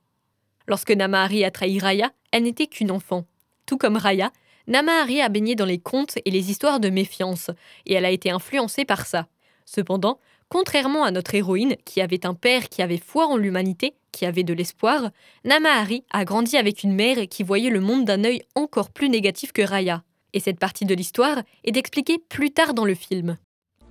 Lorsque 0.66 0.92
Namahari 0.92 1.44
a 1.44 1.50
trahi 1.50 1.78
Raya, 1.78 2.12
elle 2.32 2.44
n'était 2.44 2.66
qu'une 2.66 2.90
enfant. 2.90 3.24
Tout 3.66 3.76
comme 3.76 3.96
Raya, 3.96 4.30
Namahari 4.66 5.20
a 5.20 5.28
baigné 5.28 5.54
dans 5.56 5.64
les 5.64 5.78
contes 5.78 6.18
et 6.24 6.30
les 6.30 6.50
histoires 6.50 6.80
de 6.80 6.90
méfiance, 6.90 7.50
et 7.86 7.94
elle 7.94 8.04
a 8.04 8.10
été 8.10 8.30
influencée 8.30 8.84
par 8.84 9.06
ça. 9.06 9.26
Cependant, 9.64 10.18
contrairement 10.48 11.04
à 11.04 11.10
notre 11.10 11.34
héroïne, 11.34 11.76
qui 11.84 12.00
avait 12.00 12.26
un 12.26 12.34
père 12.34 12.68
qui 12.68 12.82
avait 12.82 12.98
foi 12.98 13.26
en 13.26 13.36
l'humanité, 13.36 13.94
qui 14.12 14.26
avait 14.26 14.42
de 14.42 14.54
l'espoir, 14.54 15.10
Namahari 15.44 16.04
a 16.10 16.24
grandi 16.24 16.56
avec 16.56 16.82
une 16.82 16.94
mère 16.94 17.28
qui 17.28 17.42
voyait 17.42 17.70
le 17.70 17.80
monde 17.80 18.04
d'un 18.04 18.24
œil 18.24 18.42
encore 18.54 18.90
plus 18.90 19.08
négatif 19.08 19.52
que 19.52 19.62
Raya. 19.62 20.02
Et 20.32 20.40
cette 20.40 20.58
partie 20.58 20.84
de 20.84 20.94
l'histoire 20.94 21.38
est 21.64 21.76
expliquée 21.76 22.18
plus 22.18 22.50
tard 22.50 22.74
dans 22.74 22.84
le 22.84 22.94
film. 22.94 23.36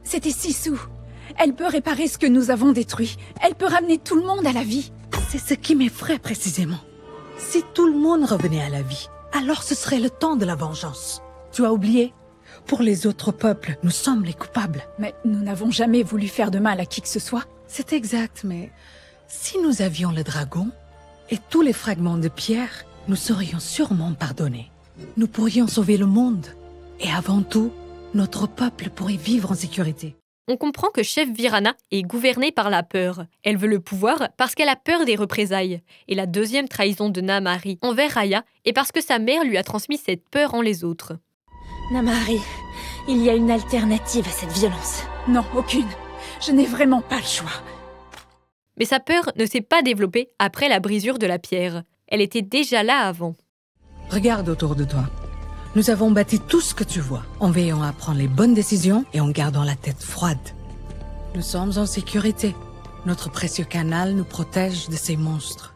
C'était 0.03 0.31
Sisu. 0.31 0.73
Elle 1.37 1.53
peut 1.53 1.67
réparer 1.67 2.07
ce 2.07 2.17
que 2.17 2.27
nous 2.27 2.49
avons 2.49 2.71
détruit. 2.71 3.17
Elle 3.41 3.55
peut 3.55 3.67
ramener 3.67 3.97
tout 3.97 4.15
le 4.15 4.25
monde 4.25 4.47
à 4.47 4.53
la 4.53 4.63
vie. 4.63 4.91
C'est 5.29 5.37
ce 5.37 5.53
qui 5.53 5.75
m'effraie 5.75 6.19
précisément. 6.19 6.79
Si 7.37 7.63
tout 7.73 7.87
le 7.87 7.97
monde 7.97 8.25
revenait 8.25 8.61
à 8.61 8.69
la 8.69 8.81
vie, 8.81 9.07
alors 9.31 9.63
ce 9.63 9.75
serait 9.75 9.99
le 9.99 10.09
temps 10.09 10.35
de 10.35 10.45
la 10.45 10.55
vengeance. 10.55 11.21
Tu 11.51 11.65
as 11.65 11.71
oublié? 11.71 12.13
Pour 12.65 12.81
les 12.81 13.07
autres 13.07 13.31
peuples, 13.31 13.77
nous 13.83 13.91
sommes 13.91 14.23
les 14.23 14.33
coupables. 14.33 14.83
Mais 14.97 15.13
nous 15.25 15.39
n'avons 15.39 15.71
jamais 15.71 16.03
voulu 16.03 16.27
faire 16.27 16.51
de 16.51 16.59
mal 16.59 16.79
à 16.79 16.85
qui 16.85 17.01
que 17.01 17.07
ce 17.07 17.19
soit. 17.19 17.45
C'est 17.67 17.93
exact, 17.93 18.43
mais 18.43 18.71
si 19.27 19.59
nous 19.59 19.81
avions 19.81 20.11
le 20.11 20.23
dragon 20.23 20.69
et 21.29 21.37
tous 21.49 21.61
les 21.61 21.73
fragments 21.73 22.17
de 22.17 22.27
pierre, 22.27 22.85
nous 23.07 23.15
serions 23.15 23.59
sûrement 23.59 24.13
pardonnés. 24.13 24.71
Nous 25.17 25.27
pourrions 25.27 25.67
sauver 25.67 25.97
le 25.97 26.05
monde. 26.05 26.47
Et 26.99 27.09
avant 27.09 27.41
tout, 27.41 27.71
notre 28.13 28.47
peuple 28.47 28.89
pourrait 28.89 29.15
vivre 29.15 29.51
en 29.51 29.55
sécurité 29.55 30.15
on 30.49 30.57
comprend 30.57 30.89
que 30.89 31.03
Chef 31.03 31.29
Virana 31.29 31.75
est 31.91 32.01
gouvernée 32.01 32.51
par 32.51 32.71
la 32.71 32.81
peur. 32.81 33.25
Elle 33.43 33.57
veut 33.57 33.67
le 33.67 33.79
pouvoir 33.79 34.29
parce 34.35 34.55
qu'elle 34.55 34.67
a 34.67 34.75
peur 34.75 35.05
des 35.05 35.15
représailles. 35.15 35.83
Et 36.07 36.15
la 36.15 36.25
deuxième 36.25 36.67
trahison 36.67 37.09
de 37.09 37.21
Namari 37.21 37.77
envers 37.83 38.13
Raya 38.13 38.43
est 38.65 38.73
parce 38.73 38.91
que 38.91 38.99
sa 38.99 39.19
mère 39.19 39.43
lui 39.43 39.57
a 39.57 39.63
transmis 39.63 39.97
cette 39.97 40.27
peur 40.27 40.55
en 40.55 40.61
les 40.61 40.83
autres. 40.83 41.13
Namari, 41.91 42.39
il 43.07 43.23
y 43.23 43.29
a 43.29 43.35
une 43.35 43.51
alternative 43.51 44.27
à 44.27 44.31
cette 44.31 44.51
violence. 44.51 45.03
Non, 45.27 45.45
aucune. 45.55 45.87
Je 46.41 46.51
n'ai 46.51 46.65
vraiment 46.65 47.01
pas 47.01 47.17
le 47.17 47.23
choix. 47.23 47.61
Mais 48.77 48.85
sa 48.85 48.99
peur 48.99 49.31
ne 49.35 49.45
s'est 49.45 49.61
pas 49.61 49.83
développée 49.83 50.29
après 50.39 50.67
la 50.67 50.79
brisure 50.79 51.19
de 51.19 51.27
la 51.27 51.37
pierre. 51.37 51.83
Elle 52.07 52.21
était 52.21 52.41
déjà 52.41 52.81
là 52.81 53.01
avant. 53.01 53.35
Regarde 54.09 54.49
autour 54.49 54.75
de 54.75 54.85
toi. 54.85 55.07
Nous 55.75 55.91
avons 55.91 56.09
bâti 56.09 56.39
tout 56.39 56.61
ce 56.61 56.73
que 56.73 56.83
tu 56.83 56.99
vois, 56.99 57.23
en 57.39 57.51
veillant 57.51 57.83
à 57.83 57.93
prendre 57.93 58.17
les 58.17 58.27
bonnes 58.27 58.55
décisions 58.55 59.05
et 59.13 59.21
en 59.21 59.29
gardant 59.29 59.63
la 59.63 59.75
tête 59.75 60.01
froide. 60.01 60.37
Nous 61.35 61.43
sommes 61.43 61.77
en 61.77 61.85
sécurité. 61.85 62.55
Notre 63.05 63.29
précieux 63.29 63.65
canal 63.65 64.13
nous 64.13 64.23
protège 64.23 64.89
de 64.89 64.95
ces 64.95 65.15
monstres. 65.15 65.75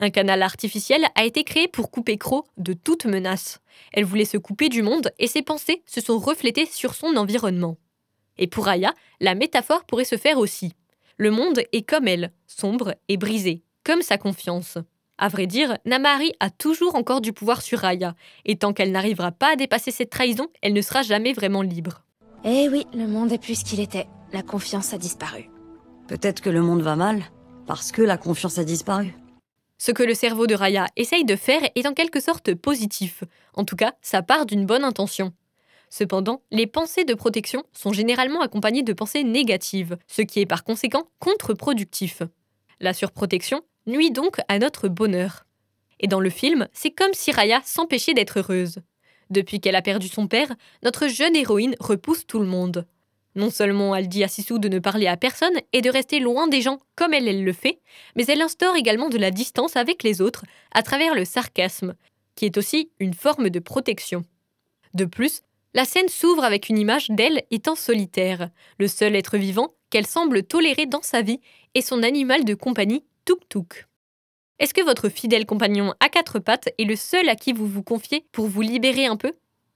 Un 0.00 0.10
canal 0.10 0.42
artificiel 0.42 1.06
a 1.14 1.24
été 1.24 1.44
créé 1.44 1.68
pour 1.68 1.92
couper 1.92 2.18
Croc 2.18 2.46
de 2.56 2.72
toute 2.72 3.04
menace. 3.04 3.60
Elle 3.92 4.04
voulait 4.04 4.24
se 4.24 4.38
couper 4.38 4.68
du 4.68 4.82
monde 4.82 5.12
et 5.20 5.28
ses 5.28 5.42
pensées 5.42 5.82
se 5.86 6.00
sont 6.00 6.18
reflétées 6.18 6.66
sur 6.66 6.94
son 6.94 7.16
environnement. 7.16 7.76
Et 8.38 8.48
pour 8.48 8.66
Aya, 8.66 8.92
la 9.20 9.36
métaphore 9.36 9.84
pourrait 9.84 10.04
se 10.04 10.16
faire 10.16 10.38
aussi. 10.38 10.72
Le 11.16 11.30
monde 11.30 11.60
est 11.72 11.82
comme 11.82 12.08
elle, 12.08 12.32
sombre 12.48 12.94
et 13.08 13.16
brisé, 13.16 13.62
comme 13.84 14.02
sa 14.02 14.18
confiance. 14.18 14.78
À 15.20 15.26
vrai 15.26 15.48
dire, 15.48 15.78
Namahari 15.84 16.32
a 16.38 16.48
toujours 16.48 16.94
encore 16.94 17.20
du 17.20 17.32
pouvoir 17.32 17.60
sur 17.60 17.80
Raya, 17.80 18.14
et 18.44 18.56
tant 18.56 18.72
qu'elle 18.72 18.92
n'arrivera 18.92 19.32
pas 19.32 19.52
à 19.52 19.56
dépasser 19.56 19.90
cette 19.90 20.10
trahison, 20.10 20.46
elle 20.62 20.72
ne 20.72 20.80
sera 20.80 21.02
jamais 21.02 21.32
vraiment 21.32 21.62
libre. 21.62 22.04
Eh 22.44 22.68
oui, 22.68 22.86
le 22.94 23.08
monde 23.08 23.32
est 23.32 23.42
plus 23.42 23.56
ce 23.56 23.64
qu'il 23.64 23.80
était. 23.80 24.06
La 24.32 24.42
confiance 24.42 24.94
a 24.94 24.98
disparu. 24.98 25.50
Peut-être 26.06 26.40
que 26.40 26.50
le 26.50 26.62
monde 26.62 26.82
va 26.82 26.94
mal, 26.94 27.24
parce 27.66 27.90
que 27.90 28.00
la 28.00 28.16
confiance 28.16 28.58
a 28.58 28.64
disparu. 28.64 29.12
Ce 29.76 29.90
que 29.90 30.04
le 30.04 30.14
cerveau 30.14 30.46
de 30.46 30.54
Raya 30.54 30.86
essaye 30.96 31.24
de 31.24 31.34
faire 31.34 31.62
est 31.74 31.86
en 31.86 31.94
quelque 31.94 32.20
sorte 32.20 32.54
positif. 32.54 33.24
En 33.54 33.64
tout 33.64 33.76
cas, 33.76 33.94
ça 34.02 34.22
part 34.22 34.46
d'une 34.46 34.66
bonne 34.66 34.84
intention. 34.84 35.32
Cependant, 35.90 36.42
les 36.52 36.66
pensées 36.68 37.04
de 37.04 37.14
protection 37.14 37.64
sont 37.72 37.92
généralement 37.92 38.40
accompagnées 38.40 38.82
de 38.82 38.92
pensées 38.92 39.24
négatives, 39.24 39.96
ce 40.06 40.22
qui 40.22 40.40
est 40.40 40.46
par 40.46 40.62
conséquent 40.62 41.08
contre-productif. 41.18 42.22
La 42.80 42.92
surprotection 42.92 43.62
nuit 43.88 44.12
donc 44.12 44.36
à 44.46 44.58
notre 44.58 44.88
bonheur. 44.88 45.44
Et 45.98 46.06
dans 46.06 46.20
le 46.20 46.30
film, 46.30 46.68
c'est 46.72 46.90
comme 46.90 47.12
si 47.12 47.32
Raya 47.32 47.60
s'empêchait 47.64 48.14
d'être 48.14 48.38
heureuse. 48.38 48.78
Depuis 49.30 49.60
qu'elle 49.60 49.74
a 49.74 49.82
perdu 49.82 50.08
son 50.08 50.28
père, 50.28 50.54
notre 50.82 51.08
jeune 51.08 51.34
héroïne 51.34 51.74
repousse 51.80 52.26
tout 52.26 52.38
le 52.38 52.46
monde. 52.46 52.86
Non 53.34 53.50
seulement 53.50 53.94
elle 53.94 54.08
dit 54.08 54.24
à 54.24 54.28
Sisu 54.28 54.58
de 54.58 54.68
ne 54.68 54.78
parler 54.78 55.06
à 55.06 55.16
personne 55.16 55.56
et 55.72 55.82
de 55.82 55.90
rester 55.90 56.18
loin 56.18 56.48
des 56.48 56.62
gens 56.62 56.78
comme 56.96 57.14
elle, 57.14 57.28
elle 57.28 57.44
le 57.44 57.52
fait, 57.52 57.80
mais 58.16 58.24
elle 58.26 58.40
instaure 58.40 58.76
également 58.76 59.08
de 59.08 59.18
la 59.18 59.30
distance 59.30 59.76
avec 59.76 60.02
les 60.02 60.20
autres 60.20 60.44
à 60.72 60.82
travers 60.82 61.14
le 61.14 61.24
sarcasme, 61.24 61.94
qui 62.36 62.46
est 62.46 62.56
aussi 62.56 62.90
une 63.00 63.14
forme 63.14 63.50
de 63.50 63.58
protection. 63.58 64.22
De 64.94 65.04
plus, 65.04 65.42
la 65.74 65.84
scène 65.84 66.08
s'ouvre 66.08 66.44
avec 66.44 66.68
une 66.68 66.78
image 66.78 67.10
d'elle 67.10 67.42
étant 67.50 67.76
solitaire. 67.76 68.50
Le 68.78 68.88
seul 68.88 69.14
être 69.14 69.36
vivant 69.36 69.74
qu'elle 69.90 70.06
semble 70.06 70.42
tolérer 70.42 70.86
dans 70.86 71.02
sa 71.02 71.22
vie 71.22 71.40
est 71.74 71.82
son 71.82 72.02
animal 72.02 72.44
de 72.44 72.54
compagnie 72.54 73.04
Est-ce 74.58 74.74
que 74.74 74.84
votre 74.84 75.08
fidèle 75.08 75.46
compagnon 75.46 75.94
à 76.00 76.08
quatre 76.08 76.38
pattes 76.38 76.68
est 76.78 76.84
le 76.84 76.96
seul 76.96 77.28
à 77.28 77.36
qui 77.36 77.52
vous 77.52 77.66
vous 77.66 77.82
confiez 77.82 78.26
pour 78.32 78.46
vous 78.46 78.62
libérer 78.62 79.06
un 79.06 79.16
peu? 79.16 79.32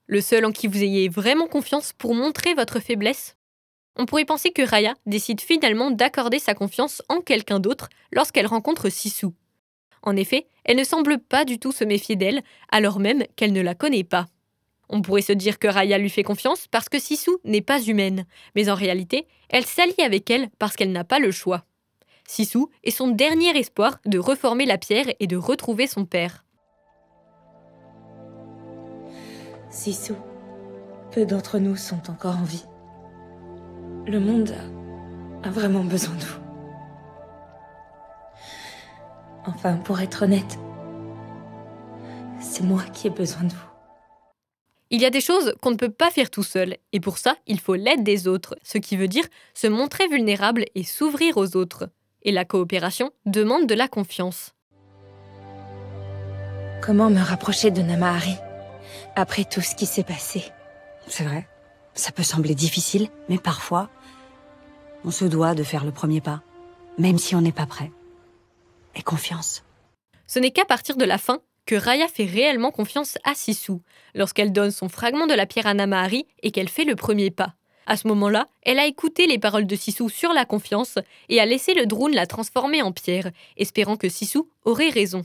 Le 0.07 0.21
seul 0.21 0.45
en 0.45 0.53
qui 0.53 0.67
vous 0.67 0.83
ayez 0.83 1.09
vraiment 1.09 1.47
confiance 1.47 1.93
pour 1.93 2.15
montrer 2.15 2.55
votre 2.55 2.81
faiblesse? 2.81 3.37
On 3.97 4.07
pourrait 4.07 4.25
penser 4.25 4.51
que 4.51 4.63
Raya 4.63 4.95
décide 5.07 5.41
finalement 5.41 5.91
d'accorder 5.91 6.39
sa 6.39 6.55
confiance 6.55 7.03
en 7.09 7.21
quelqu'un 7.21 7.61
d'autre 7.61 7.91
lorsqu'elle 8.11 8.47
rencontre 8.47 8.89
Sisu. 8.89 9.27
En 10.03 10.17
effet, 10.17 10.47
elle 10.65 10.77
ne 10.79 10.85
semble 10.85 11.19
pas 11.19 11.45
du 11.45 11.59
tout 11.59 11.73
se 11.73 11.85
méfier 11.85 12.17
d'elle, 12.17 12.43
alors 12.71 12.99
même 12.99 13.25
qu'elle 13.37 13.53
ne 13.53 13.61
la 13.61 13.75
connaît 13.75 14.05
pas. 14.05 14.27
On 14.89 15.01
pourrait 15.03 15.23
se 15.23 15.33
dire 15.33 15.59
que 15.59 15.69
Raya 15.69 15.99
lui 15.99 16.11
fait 16.11 16.23
confiance 16.23 16.67
parce 16.67 16.89
que 16.89 16.99
Sisu 16.99 17.31
n'est 17.45 17.61
pas 17.63 17.81
humaine, 17.81 18.27
mais 18.55 18.69
en 18.69 18.75
réalité, 18.75 19.27
elle 19.49 19.65
s'allie 19.65 20.03
avec 20.03 20.31
elle 20.31 20.49
parce 20.59 20.75
qu'elle 20.75 20.93
n'a 20.93 21.05
pas 21.05 21.19
le 21.19 21.31
choix. 21.31 21.65
Sisu 22.27 22.67
est 22.85 22.91
son 22.91 23.09
dernier 23.09 23.57
espoir 23.59 23.99
de 24.07 24.19
reformer 24.19 24.67
la 24.67 24.79
pierre 24.79 25.07
et 25.21 25.27
de 25.27 25.37
retrouver 25.37 25.87
son 25.87 26.05
père. 26.05 26.45
Sisu, 29.71 30.15
peu 31.11 31.25
d'entre 31.27 31.59
nous 31.59 31.77
sont 31.77 32.11
encore 32.11 32.37
en 32.37 32.45
vie. 32.45 32.65
Le 34.07 34.19
monde 34.19 34.55
a 35.43 35.51
vraiment 35.51 35.85
besoin 35.85 36.15
de 36.15 36.25
vous. 36.25 36.41
Enfin, 39.47 39.77
pour 39.77 40.01
être 40.01 40.23
honnête, 40.23 40.59
c'est 42.41 42.63
moi 42.63 42.83
qui 42.93 43.09
ai 43.09 43.11
besoin 43.11 43.45
de 43.45 43.53
vous. 43.53 43.73
Il 44.91 45.01
y 45.01 45.07
a 45.07 45.11
des 45.11 45.23
choses 45.23 45.55
qu'on 45.63 45.71
ne 45.71 45.77
peut 45.77 45.91
pas 45.91 46.11
faire 46.11 46.31
tout 46.31 46.43
seul, 46.43 46.77
et 46.93 47.01
pour 47.01 47.17
ça, 47.17 47.37
il 47.47 47.59
faut 47.59 47.75
l'aide 47.75 48.05
des 48.05 48.29
autres, 48.29 48.57
ce 48.63 48.77
qui 48.77 48.97
veut 48.97 49.09
dire 49.09 49.25
se 49.55 49.67
montrer 49.67 50.07
vulnérable 50.07 50.67
et 50.75 50.85
s'ouvrir 50.85 51.39
aux 51.39 51.57
autres. 51.57 51.89
Et 52.25 52.33
la 52.33 52.45
coopération 52.45 53.11
demande 53.27 53.67
de 53.67 53.75
la 53.75 53.89
confiance. 53.89 54.55
Comment 56.81 57.11
me 57.11 57.21
rapprocher 57.21 57.71
de 57.71 57.83
Namahari 57.83 58.37
après 59.17 59.45
tout 59.45 59.61
ce 59.61 59.75
qui 59.75 59.87
s'est 59.87 60.05
passé? 60.05 60.45
C'est 61.09 61.25
vrai. 61.25 61.49
Ça 61.95 62.13
peut 62.13 62.23
sembler 62.23 62.55
difficile, 62.55 63.09
mais 63.29 63.39
parfois, 63.39 63.91
on 65.05 65.11
se 65.11 65.25
doit 65.25 65.55
de 65.55 65.65
faire 65.65 65.85
le 65.85 65.91
premier 65.91 66.21
pas, 66.21 66.43
même 66.97 67.19
si 67.19 67.35
on 67.35 67.41
n'est 67.41 67.53
pas 67.53 67.67
prêt. 67.67 67.91
Et 68.95 69.03
confiance. 69.03 69.65
Ce 70.27 70.39
n'est 70.39 70.53
qu'à 70.53 70.65
partir 70.65 70.97
de 70.97 71.05
la 71.05 71.19
fin 71.19 71.41
que 71.67 71.75
Raya 71.75 72.09
fait 72.09 72.25
réellement 72.25 72.71
confiance 72.71 73.19
à 73.25 73.35
Sisu, 73.35 73.75
lorsqu'elle 74.15 74.53
donne 74.53 74.71
son 74.71 74.89
fragment 74.89 75.27
de 75.27 75.35
la 75.35 75.47
pierre 75.47 75.67
à 75.67 75.75
Namahari 75.75 76.27
et 76.43 76.51
qu'elle 76.51 76.69
fait 76.69 76.85
le 76.85 76.97
premier 76.97 77.31
pas. 77.31 77.55
À 77.87 77.97
ce 77.97 78.07
moment-là, 78.09 78.49
elle 78.63 78.79
a 78.79 78.87
écouté 78.87 79.27
les 79.27 79.39
paroles 79.39 79.67
de 79.67 79.77
Sisu 79.77 80.09
sur 80.09 80.33
la 80.33 80.45
confiance 80.45 80.99
et 81.29 81.41
a 81.41 81.47
laissé 81.47 81.75
le 81.75 81.87
drone 81.87 82.15
la 82.15 82.27
transformer 82.27 82.83
en 82.83 82.93
pierre, 82.93 83.31
espérant 83.57 83.97
que 83.97 84.09
Sisu 84.09 84.41
aurait 84.65 84.91
raison. 84.91 85.25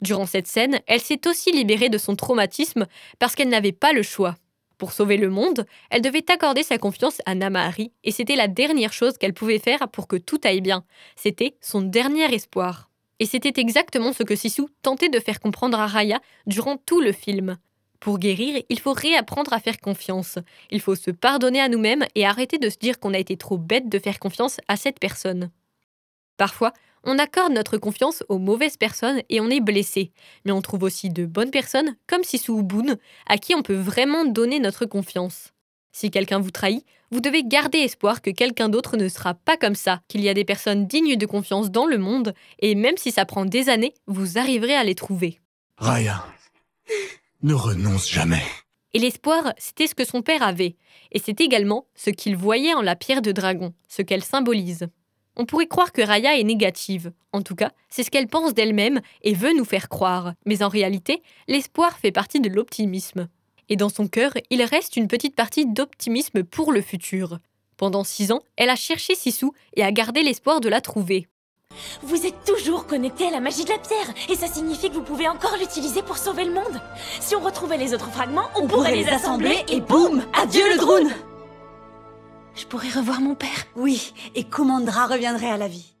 Durant 0.00 0.26
cette 0.26 0.46
scène, 0.46 0.80
elle 0.86 1.00
s'est 1.00 1.26
aussi 1.26 1.50
libérée 1.50 1.88
de 1.88 1.98
son 1.98 2.14
traumatisme 2.14 2.86
parce 3.18 3.34
qu'elle 3.34 3.48
n'avait 3.48 3.72
pas 3.72 3.92
le 3.92 4.02
choix. 4.02 4.36
Pour 4.78 4.92
sauver 4.92 5.16
le 5.16 5.28
monde, 5.28 5.66
elle 5.90 6.02
devait 6.02 6.30
accorder 6.30 6.62
sa 6.62 6.78
confiance 6.78 7.20
à 7.26 7.34
Namahari 7.34 7.90
et 8.04 8.12
c'était 8.12 8.36
la 8.36 8.46
dernière 8.46 8.92
chose 8.92 9.18
qu'elle 9.18 9.34
pouvait 9.34 9.58
faire 9.58 9.88
pour 9.88 10.06
que 10.06 10.14
tout 10.14 10.40
aille 10.44 10.60
bien. 10.60 10.84
C'était 11.16 11.56
son 11.60 11.82
dernier 11.82 12.32
espoir. 12.32 12.88
Et 13.18 13.26
c'était 13.26 13.60
exactement 13.60 14.12
ce 14.12 14.22
que 14.22 14.36
Sisu 14.36 14.62
tentait 14.82 15.08
de 15.08 15.18
faire 15.18 15.40
comprendre 15.40 15.80
à 15.80 15.88
Raya 15.88 16.20
durant 16.46 16.76
tout 16.76 17.00
le 17.00 17.10
film. 17.10 17.58
Pour 18.00 18.18
guérir, 18.18 18.62
il 18.68 18.78
faut 18.78 18.92
réapprendre 18.92 19.52
à 19.52 19.60
faire 19.60 19.80
confiance. 19.80 20.38
Il 20.70 20.80
faut 20.80 20.94
se 20.94 21.10
pardonner 21.10 21.60
à 21.60 21.68
nous-mêmes 21.68 22.06
et 22.14 22.24
arrêter 22.24 22.58
de 22.58 22.70
se 22.70 22.78
dire 22.78 23.00
qu'on 23.00 23.14
a 23.14 23.18
été 23.18 23.36
trop 23.36 23.58
bête 23.58 23.88
de 23.88 23.98
faire 23.98 24.18
confiance 24.18 24.58
à 24.68 24.76
cette 24.76 25.00
personne. 25.00 25.50
Parfois, 26.36 26.72
on 27.04 27.18
accorde 27.18 27.52
notre 27.52 27.78
confiance 27.78 28.22
aux 28.28 28.38
mauvaises 28.38 28.76
personnes 28.76 29.22
et 29.28 29.40
on 29.40 29.50
est 29.50 29.60
blessé. 29.60 30.12
Mais 30.44 30.52
on 30.52 30.62
trouve 30.62 30.84
aussi 30.84 31.10
de 31.10 31.26
bonnes 31.26 31.50
personnes, 31.50 31.96
comme 32.06 32.24
Sisu 32.24 32.52
ou 32.52 32.62
Boone, 32.62 32.98
à 33.26 33.38
qui 33.38 33.54
on 33.54 33.62
peut 33.62 33.74
vraiment 33.74 34.24
donner 34.24 34.60
notre 34.60 34.86
confiance. 34.86 35.52
Si 35.92 36.10
quelqu'un 36.10 36.38
vous 36.38 36.50
trahit, 36.50 36.84
vous 37.10 37.20
devez 37.20 37.42
garder 37.42 37.78
espoir 37.78 38.20
que 38.20 38.30
quelqu'un 38.30 38.68
d'autre 38.68 38.96
ne 38.96 39.08
sera 39.08 39.34
pas 39.34 39.56
comme 39.56 39.74
ça, 39.74 40.02
qu'il 40.08 40.20
y 40.20 40.28
a 40.28 40.34
des 40.34 40.44
personnes 40.44 40.86
dignes 40.86 41.16
de 41.16 41.26
confiance 41.26 41.70
dans 41.70 41.86
le 41.86 41.98
monde, 41.98 42.34
et 42.60 42.74
même 42.74 42.96
si 42.98 43.10
ça 43.10 43.24
prend 43.24 43.46
des 43.46 43.68
années, 43.68 43.94
vous 44.06 44.38
arriverez 44.38 44.74
à 44.74 44.84
les 44.84 44.94
trouver. 44.94 45.40
Raya, 45.78 46.24
ne 47.42 47.54
renonce 47.54 48.10
jamais. 48.10 48.42
Et 48.94 48.98
l'espoir, 48.98 49.52
c'était 49.58 49.86
ce 49.86 49.94
que 49.94 50.04
son 50.04 50.22
père 50.22 50.42
avait, 50.42 50.76
et 51.12 51.18
c'est 51.18 51.40
également 51.40 51.86
ce 51.94 52.10
qu'il 52.10 52.36
voyait 52.36 52.74
en 52.74 52.82
la 52.82 52.96
pierre 52.96 53.22
de 53.22 53.32
dragon, 53.32 53.74
ce 53.88 54.02
qu'elle 54.02 54.24
symbolise. 54.24 54.88
On 55.36 55.46
pourrait 55.46 55.68
croire 55.68 55.92
que 55.92 56.02
Raya 56.02 56.36
est 56.36 56.44
négative. 56.44 57.12
En 57.32 57.42
tout 57.42 57.54
cas, 57.54 57.70
c'est 57.88 58.02
ce 58.02 58.10
qu'elle 58.10 58.26
pense 58.26 58.54
d'elle-même 58.54 59.00
et 59.22 59.34
veut 59.34 59.52
nous 59.56 59.64
faire 59.64 59.88
croire. 59.88 60.32
Mais 60.46 60.64
en 60.64 60.68
réalité, 60.68 61.22
l'espoir 61.46 61.96
fait 61.98 62.10
partie 62.10 62.40
de 62.40 62.48
l'optimisme. 62.48 63.28
Et 63.68 63.76
dans 63.76 63.88
son 63.88 64.08
cœur, 64.08 64.32
il 64.50 64.62
reste 64.62 64.96
une 64.96 65.06
petite 65.06 65.36
partie 65.36 65.66
d'optimisme 65.66 66.42
pour 66.42 66.72
le 66.72 66.82
futur. 66.82 67.38
Pendant 67.76 68.02
six 68.02 68.32
ans, 68.32 68.42
elle 68.56 68.70
a 68.70 68.74
cherché 68.74 69.14
Sisu 69.14 69.46
et 69.74 69.84
a 69.84 69.92
gardé 69.92 70.24
l'espoir 70.24 70.60
de 70.60 70.68
la 70.68 70.80
trouver. 70.80 71.28
Vous 72.02 72.26
êtes 72.26 72.44
toujours 72.44 72.86
connecté 72.86 73.26
à 73.26 73.30
la 73.30 73.40
magie 73.40 73.64
de 73.64 73.70
la 73.70 73.78
pierre, 73.78 74.14
et 74.28 74.36
ça 74.36 74.46
signifie 74.46 74.88
que 74.88 74.94
vous 74.94 75.02
pouvez 75.02 75.28
encore 75.28 75.56
l'utiliser 75.58 76.02
pour 76.02 76.16
sauver 76.16 76.44
le 76.44 76.52
monde. 76.52 76.80
Si 77.20 77.34
on 77.34 77.40
retrouvait 77.40 77.76
les 77.76 77.92
autres 77.92 78.10
fragments, 78.10 78.48
on, 78.56 78.66
pourrait, 78.66 78.94
les 78.94 79.08
assembler 79.08 79.64
et 79.68 79.80
boum 79.80 80.22
Adieu 80.34 80.68
le 80.70 80.78
drone 80.78 81.10
je 82.54 82.66
pourrais 82.66 82.88
revoir 82.88 83.20
mon 83.20 83.36
père. 83.36 83.66
Oui, 83.76 84.12
et 84.34 84.42
Commandra 84.42 85.06
reviendrait 85.06 85.48
à 85.50 85.56
la 85.56 85.68
vie. 85.68 85.94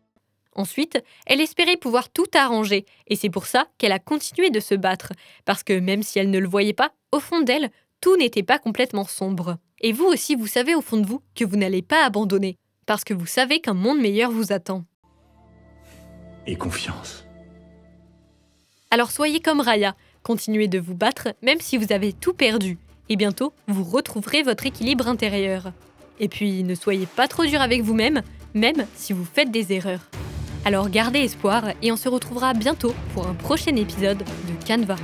Ensuite, 0.56 1.00
elle 1.26 1.40
espérait 1.40 1.76
pouvoir 1.76 2.08
tout 2.08 2.26
arranger, 2.34 2.84
et 3.06 3.14
c'est 3.14 3.30
pour 3.30 3.46
ça 3.46 3.68
qu'elle 3.78 3.92
a 3.92 4.00
continué 4.00 4.50
de 4.50 4.58
se 4.58 4.74
battre, 4.74 5.12
parce 5.44 5.62
que 5.62 5.78
même 5.78 6.02
si 6.02 6.18
elle 6.18 6.30
ne 6.30 6.40
le 6.40 6.48
voyait 6.48 6.72
pas, 6.72 6.90
au 7.12 7.20
fond 7.20 7.42
d'elle, 7.42 7.70
tout 8.00 8.16
n'était 8.16 8.42
pas 8.42 8.58
complètement 8.58 9.04
sombre. 9.04 9.58
Et 9.80 9.92
vous 9.92 10.06
aussi, 10.06 10.34
vous 10.34 10.48
savez 10.48 10.74
au 10.74 10.80
fond 10.80 10.96
de 10.96 11.06
vous 11.06 11.22
que 11.36 11.44
vous 11.44 11.56
n'allez 11.56 11.82
pas 11.82 12.04
abandonner, 12.04 12.56
parce 12.86 13.04
que 13.04 13.14
vous 13.14 13.26
savez 13.26 13.60
qu'un 13.60 13.74
monde 13.74 14.00
meilleur 14.00 14.32
vous 14.32 14.50
attend. 14.52 14.82
Alors 18.90 19.10
soyez 19.10 19.40
comme 19.40 19.60
Raya, 19.60 19.94
continuez 20.22 20.68
de 20.68 20.78
vous 20.78 20.94
battre 20.94 21.28
même 21.42 21.60
si 21.60 21.76
vous 21.76 21.92
avez 21.92 22.12
tout 22.12 22.32
perdu, 22.32 22.78
et 23.08 23.16
bientôt 23.16 23.52
vous 23.66 23.84
retrouverez 23.84 24.42
votre 24.42 24.66
équilibre 24.66 25.08
intérieur. 25.08 25.72
Et 26.20 26.28
puis 26.28 26.62
ne 26.64 26.74
soyez 26.74 27.06
pas 27.06 27.28
trop 27.28 27.44
dur 27.44 27.60
avec 27.60 27.82
vous-même, 27.82 28.22
même 28.54 28.86
si 28.94 29.12
vous 29.12 29.24
faites 29.24 29.50
des 29.50 29.72
erreurs. 29.72 30.08
Alors 30.64 30.90
gardez 30.90 31.20
espoir 31.20 31.64
et 31.82 31.92
on 31.92 31.96
se 31.96 32.08
retrouvera 32.08 32.54
bientôt 32.54 32.94
pour 33.14 33.26
un 33.26 33.34
prochain 33.34 33.76
épisode 33.76 34.18
de 34.18 34.66
Canva. 34.66 34.96